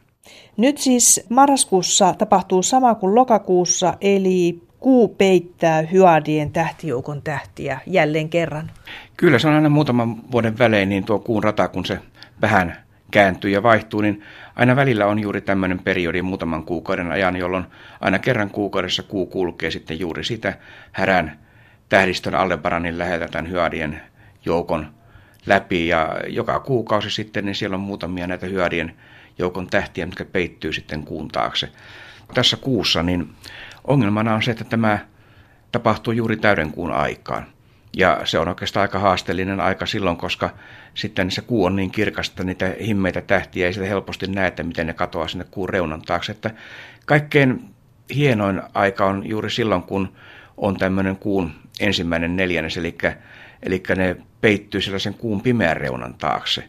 Nyt 0.57 0.79
siis 0.79 1.27
marraskuussa 1.29 2.15
tapahtuu 2.19 2.63
sama 2.63 2.95
kuin 2.95 3.15
lokakuussa, 3.15 3.95
eli 4.01 4.63
kuu 4.81 5.09
peittää 5.09 5.83
Hyadien 5.83 6.53
tähtijoukon 6.53 7.23
tähtiä 7.23 7.81
jälleen 7.87 8.29
kerran. 8.29 8.71
Kyllä, 9.17 9.39
se 9.39 9.49
on 9.49 9.55
aina 9.55 9.69
muutaman 9.69 10.31
vuoden 10.33 10.59
välein 10.59 10.89
niin 10.89 11.05
tuo 11.05 11.19
kuun 11.19 11.45
rata, 11.45 11.69
kun 11.69 11.87
se 11.87 11.99
vähän 12.41 12.90
kääntyy 13.11 13.51
ja 13.51 13.63
vaihtuu, 13.63 14.01
niin 14.01 14.23
aina 14.57 14.77
välillä 14.77 15.07
on 15.07 15.19
juuri 15.19 15.41
tämmöinen 15.41 15.79
periodi 15.79 16.23
muutaman 16.23 16.65
kuukauden 16.65 17.13
ajan, 17.13 17.37
jolloin 17.37 17.65
aina 18.01 18.19
kerran 18.19 18.51
kuukaudessa 18.51 19.03
kuu 19.03 19.27
kulkee 19.27 19.71
sitten 19.71 20.01
juuri 20.01 20.25
sitä 20.25 20.59
härän 20.93 21.39
tähdistön 21.89 22.35
Aldebaranin 22.35 22.99
läheltä 22.99 23.29
tämän 23.29 23.51
Hyadien 23.51 24.01
joukon 24.45 24.87
läpi. 25.47 25.89
Ja 25.89 26.21
joka 26.29 26.61
kuukausi 26.61 27.11
sitten, 27.11 27.45
niin 27.45 27.55
siellä 27.55 27.75
on 27.75 27.81
muutamia 27.81 28.27
näitä 28.27 28.47
Hyadien 28.47 28.95
joukon 29.39 29.67
tähtiä, 29.67 30.07
mitkä 30.07 30.25
peittyy 30.25 30.73
sitten 30.73 31.05
kuun 31.05 31.29
taakse. 31.29 31.69
Tässä 32.35 32.57
kuussa 32.57 33.03
niin 33.03 33.35
ongelmana 33.85 34.35
on 34.35 34.43
se, 34.43 34.51
että 34.51 34.65
tämä 34.65 34.99
tapahtuu 35.73 36.13
juuri 36.13 36.37
täydenkuun 36.37 36.93
aikaan. 36.93 37.47
Ja 37.97 38.21
se 38.25 38.39
on 38.39 38.49
oikeastaan 38.49 38.83
aika 38.83 38.99
haasteellinen 38.99 39.61
aika 39.61 39.87
silloin, 39.87 40.17
koska 40.17 40.51
sitten 40.95 41.31
se 41.31 41.43
kuu 41.43 41.65
on 41.65 41.77
niin 41.77 41.91
kirkasta, 41.91 42.45
niitä 42.45 42.75
himmeitä 42.87 43.21
tähtiä 43.21 43.67
ei 43.67 43.73
sitä 43.73 43.87
helposti 43.87 44.27
näe, 44.27 44.47
että 44.47 44.63
miten 44.63 44.87
ne 44.87 44.93
katoaa 44.93 45.29
sinne 45.29 45.47
kuun 45.51 45.69
reunan 45.69 46.03
taakse. 46.03 46.33
Että 46.33 46.51
kaikkein 47.07 47.75
hienoin 48.15 48.63
aika 48.75 49.07
on 49.07 49.29
juuri 49.29 49.51
silloin, 49.51 49.83
kun 49.83 50.13
on 50.57 50.77
tämmöinen 50.77 51.17
kuun 51.17 51.53
ensimmäinen 51.81 52.37
neljännes, 52.37 52.77
eli, 52.77 52.99
eli 53.63 53.83
ne 53.97 54.17
peittyy 54.41 54.81
sellaisen 54.81 55.15
kuun 55.15 55.41
pimeän 55.41 55.77
reunan 55.77 56.15
taakse. 56.15 56.69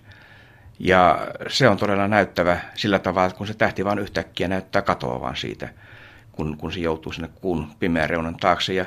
Ja 0.79 1.27
se 1.47 1.69
on 1.69 1.77
todella 1.77 2.07
näyttävä 2.07 2.59
sillä 2.75 2.99
tavalla, 2.99 3.27
että 3.27 3.37
kun 3.37 3.47
se 3.47 3.53
tähti 3.53 3.85
vaan 3.85 3.99
yhtäkkiä 3.99 4.47
näyttää 4.47 4.81
katoavan 4.81 5.35
siitä, 5.35 5.69
kun, 6.31 6.57
kun 6.57 6.71
se 6.71 6.79
joutuu 6.79 7.11
sinne 7.11 7.29
kuun 7.41 7.67
pimeän 7.79 8.09
reunan 8.09 8.37
taakse. 8.37 8.73
Ja 8.73 8.85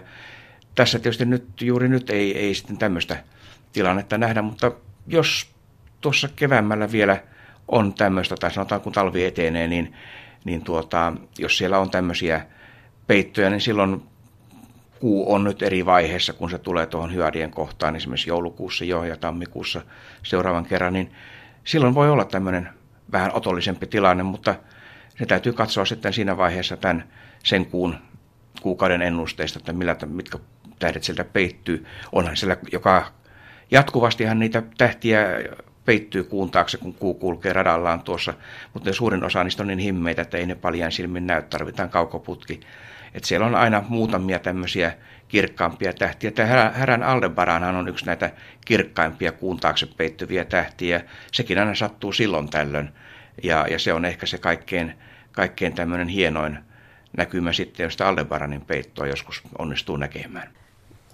tässä 0.74 0.98
tietysti 0.98 1.24
nyt, 1.24 1.48
juuri 1.60 1.88
nyt 1.88 2.10
ei, 2.10 2.38
ei 2.38 2.54
sitten 2.54 2.78
tämmöistä 2.78 3.24
tilannetta 3.72 4.18
nähdä, 4.18 4.42
mutta 4.42 4.72
jos 5.06 5.54
tuossa 6.00 6.28
keväämällä 6.36 6.92
vielä 6.92 7.22
on 7.68 7.94
tämmöistä, 7.94 8.34
tai 8.40 8.50
sanotaan 8.50 8.80
kun 8.80 8.92
talvi 8.92 9.24
etenee, 9.24 9.68
niin, 9.68 9.94
niin 10.44 10.62
tuota, 10.62 11.12
jos 11.38 11.58
siellä 11.58 11.78
on 11.78 11.90
tämmöisiä 11.90 12.46
peittoja, 13.06 13.50
niin 13.50 13.60
silloin 13.60 14.02
kuu 15.00 15.32
on 15.32 15.44
nyt 15.44 15.62
eri 15.62 15.86
vaiheessa, 15.86 16.32
kun 16.32 16.50
se 16.50 16.58
tulee 16.58 16.86
tuohon 16.86 17.14
hyödien 17.14 17.50
kohtaan, 17.50 17.96
esimerkiksi 17.96 18.30
joulukuussa 18.30 18.84
jo 18.84 19.04
ja 19.04 19.16
tammikuussa 19.16 19.82
seuraavan 20.22 20.66
kerran, 20.66 20.92
niin 20.92 21.12
silloin 21.64 21.94
voi 21.94 22.10
olla 22.10 22.24
tämmöinen 22.24 22.68
vähän 23.12 23.32
otollisempi 23.34 23.86
tilanne, 23.86 24.22
mutta 24.22 24.54
se 25.18 25.26
täytyy 25.26 25.52
katsoa 25.52 25.84
sitten 25.84 26.12
siinä 26.12 26.36
vaiheessa 26.36 26.76
tämän 26.76 27.04
sen 27.42 27.66
kuun 27.66 27.96
kuukauden 28.62 29.02
ennusteista, 29.02 29.58
että 29.58 29.72
millä, 29.72 29.96
mitkä 30.06 30.38
tähdet 30.78 31.04
sieltä 31.04 31.24
peittyy. 31.24 31.86
Onhan 32.12 32.36
siellä 32.36 32.56
joka 32.72 33.12
Jatkuvastihan 33.70 34.38
niitä 34.38 34.62
tähtiä 34.78 35.26
peittyy 35.84 36.24
kuun 36.24 36.50
taakse, 36.50 36.78
kun 36.78 36.94
kuu 36.94 37.14
kulkee 37.14 37.52
radallaan 37.52 38.02
tuossa, 38.02 38.34
mutta 38.74 38.92
suurin 38.92 39.24
osa 39.24 39.44
niistä 39.44 39.62
on 39.62 39.66
niin 39.66 39.78
himmeitä, 39.78 40.22
että 40.22 40.38
ei 40.38 40.46
ne 40.46 40.54
paljon 40.54 40.92
silmin 40.92 41.26
näy, 41.26 41.42
tarvitaan 41.42 41.90
kaukoputki. 41.90 42.60
Et 43.14 43.24
siellä 43.24 43.46
on 43.46 43.54
aina 43.54 43.84
muutamia 43.88 44.38
tämmöisiä 44.38 44.92
kirkkaampia 45.28 45.92
tähtiä. 45.92 46.30
Tämä 46.30 46.72
Härän 46.74 47.02
Aldebaranhan 47.02 47.76
on 47.76 47.88
yksi 47.88 48.06
näitä 48.06 48.30
kirkkaimpia 48.64 49.32
kuun 49.32 49.60
taakse 49.60 49.86
peittyviä 49.86 50.44
tähtiä. 50.44 51.00
Sekin 51.32 51.58
aina 51.58 51.74
sattuu 51.74 52.12
silloin 52.12 52.50
tällöin. 52.50 52.88
Ja, 53.42 53.66
ja 53.70 53.78
se 53.78 53.92
on 53.92 54.04
ehkä 54.04 54.26
se 54.26 54.38
kaikkein, 54.38 54.94
kaikkein 55.32 55.74
tämmöinen 55.74 56.08
hienoin 56.08 56.58
näkymä 57.16 57.52
sitten, 57.52 57.84
jos 57.84 57.92
sitä 57.92 58.08
Aldebaranin 58.08 58.60
peittoa 58.60 59.06
joskus 59.06 59.42
onnistuu 59.58 59.96
näkemään. 59.96 60.48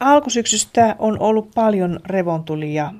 Alkusyksystä 0.00 0.96
on 0.98 1.16
ollut 1.20 1.50
paljon 1.54 2.00
revontulia 2.06 2.92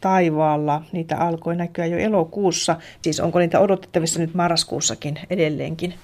taivaalla. 0.00 0.82
Niitä 0.92 1.16
alkoi 1.16 1.56
näkyä 1.56 1.86
jo 1.86 1.98
elokuussa. 1.98 2.76
Siis 3.02 3.20
onko 3.20 3.38
niitä 3.38 3.60
odotettavissa 3.60 4.20
nyt 4.20 4.34
marraskuussakin 4.34 5.18
edelleenkin? 5.30 5.94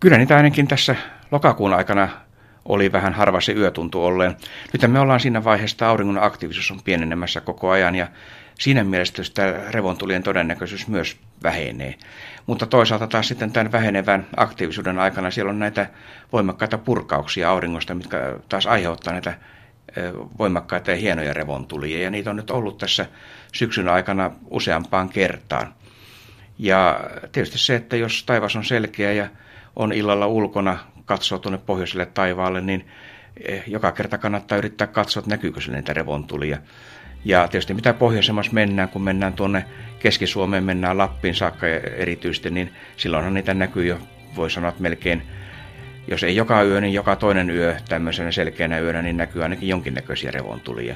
Kyllä 0.00 0.18
niitä 0.18 0.36
ainakin 0.36 0.68
tässä 0.68 0.96
lokakuun 1.30 1.74
aikana 1.74 2.08
oli 2.64 2.92
vähän 2.92 3.12
harva 3.12 3.40
se 3.40 3.52
yö 3.52 3.70
tuntuu 3.70 4.04
olleen. 4.04 4.36
Nyt 4.72 4.92
me 4.92 5.00
ollaan 5.00 5.20
siinä 5.20 5.44
vaiheessa, 5.44 5.74
että 5.74 5.88
auringon 5.88 6.22
aktiivisuus 6.22 6.70
on 6.70 6.82
pienenemässä 6.84 7.40
koko 7.40 7.70
ajan 7.70 7.94
ja 7.94 8.06
siinä 8.58 8.84
mielessä 8.84 9.22
tämä 9.34 9.54
revontulien 9.70 10.22
todennäköisyys 10.22 10.88
myös 10.88 11.16
vähenee. 11.42 11.94
Mutta 12.46 12.66
toisaalta 12.66 13.06
taas 13.06 13.28
sitten 13.28 13.52
tämän 13.52 13.72
vähenevän 13.72 14.26
aktiivisuuden 14.36 14.98
aikana 14.98 15.30
siellä 15.30 15.50
on 15.50 15.58
näitä 15.58 15.86
voimakkaita 16.32 16.78
purkauksia 16.78 17.50
auringosta, 17.50 17.94
mitkä 17.94 18.38
taas 18.48 18.66
aiheuttaa 18.66 19.12
näitä 19.12 19.34
voimakkaita 20.38 20.90
ja 20.90 20.96
hienoja 20.96 21.34
revontulia, 21.34 22.02
ja 22.02 22.10
niitä 22.10 22.30
on 22.30 22.36
nyt 22.36 22.50
ollut 22.50 22.78
tässä 22.78 23.06
syksyn 23.52 23.88
aikana 23.88 24.30
useampaan 24.50 25.08
kertaan. 25.08 25.74
Ja 26.58 27.00
tietysti 27.32 27.58
se, 27.58 27.74
että 27.74 27.96
jos 27.96 28.24
taivas 28.24 28.56
on 28.56 28.64
selkeä 28.64 29.12
ja 29.12 29.28
on 29.76 29.92
illalla 29.92 30.26
ulkona, 30.26 30.78
katsoo 31.04 31.38
tuonne 31.38 31.58
pohjoiselle 31.58 32.06
taivaalle, 32.06 32.60
niin 32.60 32.86
eh, 33.48 33.62
joka 33.66 33.92
kerta 33.92 34.18
kannattaa 34.18 34.58
yrittää 34.58 34.86
katsoa, 34.86 35.20
että 35.20 35.30
näkyykö 35.30 35.60
sille 35.60 35.76
niitä 35.76 35.92
revontulia. 35.92 36.58
Ja 37.24 37.48
tietysti 37.48 37.74
mitä 37.74 37.92
pohjoisemmassa 37.92 38.52
mennään, 38.52 38.88
kun 38.88 39.02
mennään 39.02 39.32
tuonne 39.32 39.64
Keski-Suomeen, 39.98 40.64
mennään 40.64 40.98
Lappiin 40.98 41.34
saakka 41.34 41.66
erityisesti, 41.96 42.50
niin 42.50 42.72
silloinhan 42.96 43.34
niitä 43.34 43.54
näkyy 43.54 43.86
jo, 43.86 43.98
voi 44.36 44.50
sanoa, 44.50 44.68
että 44.68 44.82
melkein 44.82 45.22
jos 46.08 46.22
ei 46.22 46.36
joka 46.36 46.62
yö, 46.62 46.80
niin 46.80 46.94
joka 46.94 47.16
toinen 47.16 47.50
yö 47.50 47.76
tämmöisenä 47.88 48.32
selkeänä 48.32 48.78
yönä, 48.78 49.02
niin 49.02 49.16
näkyy 49.16 49.42
ainakin 49.42 49.68
jonkinnäköisiä 49.68 50.30
revontulia. 50.30 50.92